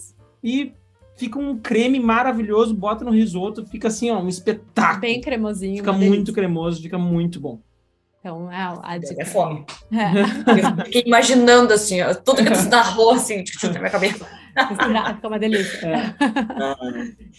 [0.42, 0.72] e
[1.16, 5.00] fica um creme maravilhoso, bota no risoto, fica assim, ó, um espetáculo.
[5.00, 5.76] Bem cremosinho.
[5.76, 6.34] Fica muito delícia.
[6.34, 7.61] cremoso, fica muito bom.
[8.20, 9.22] Então, é a dica.
[9.22, 9.64] É fome.
[9.92, 10.84] É.
[10.84, 14.26] fiquei imaginando assim, ó, tudo que precisa da arroz, assim, na minha cabeça.
[15.14, 15.86] Fica uma delícia.
[15.86, 16.14] É.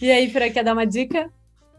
[0.00, 1.30] e aí, Fran, quer dar uma dica?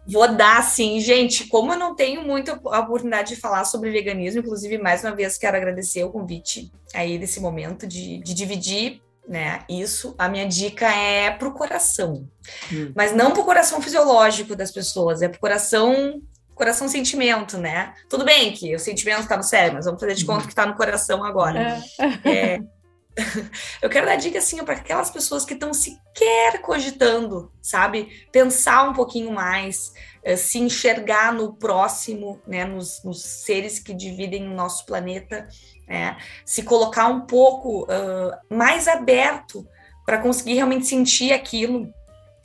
[0.07, 0.99] Vou dar, sim.
[0.99, 5.37] Gente, como eu não tenho muita oportunidade de falar sobre veganismo, inclusive, mais uma vez,
[5.37, 10.15] quero agradecer o convite aí desse momento de, de dividir né, isso.
[10.17, 12.27] A minha dica é pro coração.
[12.73, 12.91] Hum.
[12.95, 16.21] Mas não pro coração fisiológico das pessoas, é pro coração
[16.55, 17.93] coração sentimento, né?
[18.09, 20.65] Tudo bem que o sentimento está no cérebro, mas vamos fazer de conta que está
[20.65, 21.81] no coração agora.
[22.25, 22.29] É.
[22.29, 22.59] É,
[23.81, 28.27] eu quero dar dica assim para aquelas pessoas que estão sequer cogitando, sabe?
[28.31, 29.93] Pensar um pouquinho mais,
[30.23, 32.65] eh, se enxergar no próximo, né?
[32.65, 35.47] Nos, nos seres que dividem o nosso planeta,
[35.87, 36.17] né?
[36.45, 39.67] Se colocar um pouco uh, mais aberto
[40.05, 41.93] para conseguir realmente sentir aquilo,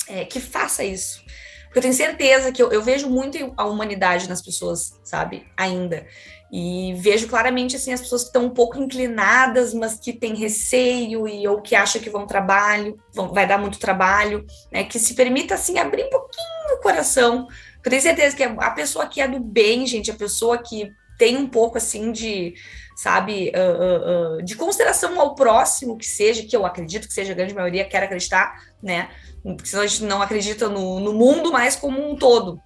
[0.09, 1.25] é, que faça isso.
[1.65, 5.47] Porque eu tenho certeza que eu, eu vejo muito a humanidade nas pessoas, sabe?
[5.57, 6.07] Ainda.
[6.53, 11.27] E vejo claramente assim as pessoas que estão um pouco inclinadas, mas que têm receio
[11.27, 14.85] e ou que acham que vão trabalho, vão, vai dar muito trabalho, né?
[14.85, 17.49] Que se permita assim abrir um pouquinho o coração.
[17.85, 21.37] Eu tenho certeza que a pessoa que é do bem, gente, a pessoa que tem
[21.37, 22.55] um pouco assim de,
[22.97, 27.33] sabe, uh, uh, uh, de consideração ao próximo que seja, que eu acredito que seja
[27.33, 29.11] a grande maioria, quer acreditar, né?
[29.43, 32.61] Porque senão a gente não acredita no, no mundo mais como um todo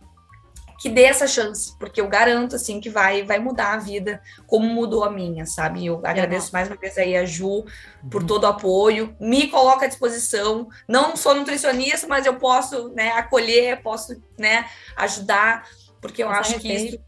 [0.79, 4.66] que dê essa chance, porque eu garanto, assim, que vai, vai mudar a vida, como
[4.66, 5.85] mudou a minha, sabe?
[5.85, 7.64] Eu agradeço mais uma vez aí a Ju
[8.09, 13.11] por todo o apoio, me coloca à disposição, não sou nutricionista, mas eu posso, né,
[13.11, 14.66] acolher, posso, né,
[14.97, 15.68] ajudar,
[16.01, 17.01] porque eu acho que isso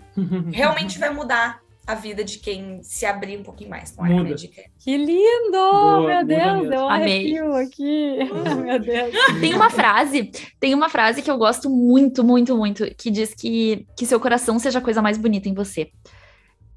[0.52, 1.60] realmente vai mudar
[1.90, 3.92] a vida de quem se abrir um pouquinho mais.
[3.92, 4.34] Então, Muda.
[4.78, 5.50] Que lindo!
[5.52, 7.38] Boa, meu Deus, eu Amei.
[7.38, 8.18] arrepio aqui.
[8.64, 9.14] meu Deus.
[9.40, 13.86] Tem uma frase, tem uma frase que eu gosto muito, muito, muito, que diz que,
[13.96, 15.90] que seu coração seja a coisa mais bonita em você.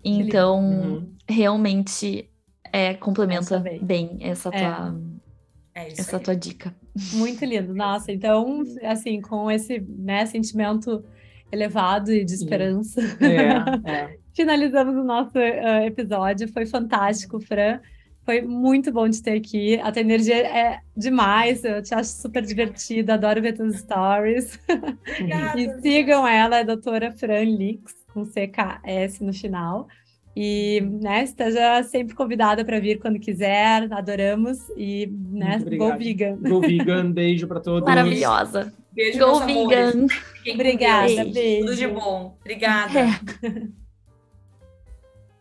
[0.03, 1.09] Então, Uhum.
[1.29, 2.29] realmente
[2.71, 4.17] é, complementa Essa bem.
[4.21, 4.51] essa É.
[4.59, 5.01] tua,
[5.75, 6.23] É isso essa aí.
[6.23, 6.75] tua dica.
[7.13, 7.73] Muito lindo.
[7.73, 11.03] Nossa, então, assim, com esse né, sentimento
[11.51, 14.17] elevado e de esperança, É, é.
[14.33, 16.51] Finalizamos o nosso eh, episódio.
[16.51, 17.79] Foi fantástico, Fran.
[18.25, 19.79] Foi muito bom te ter aqui.
[19.81, 21.63] A tua energia é demais.
[21.63, 23.15] Eu te acho super divertida.
[23.15, 24.59] Adoro ver teus stories.
[25.19, 25.59] Obrigada.
[25.59, 29.87] E sigam ela, a doutora Fran Lix, com CKS no final.
[30.35, 33.91] E né, esteja sempre convidada para vir quando quiser.
[33.91, 34.57] Adoramos.
[34.77, 36.37] E né, go vegan.
[36.37, 37.87] Go vegan, beijo pra todos.
[37.87, 38.73] Maravilhosa.
[38.93, 40.07] Beijo, Go vegan.
[40.53, 41.33] Obrigada, Deus.
[41.33, 41.65] beijo.
[41.65, 42.37] Tudo de bom.
[42.39, 42.99] Obrigada.
[42.99, 43.67] É.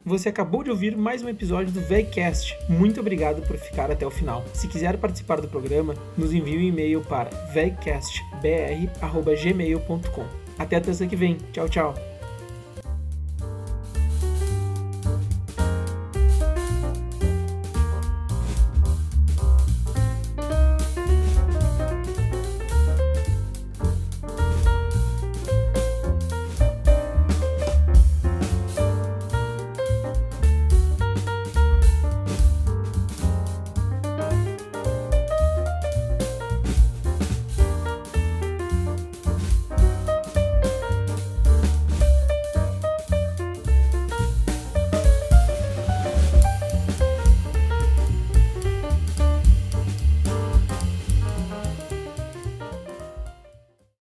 [0.04, 2.58] Você acabou de ouvir mais um episódio do VEGcast.
[2.68, 4.44] Muito obrigado por ficar até o final.
[4.52, 10.26] Se quiser participar do programa, nos envie um e-mail para vegcastbr.gmail.com.
[10.58, 11.38] Até a terça que vem.
[11.52, 12.11] Tchau, tchau.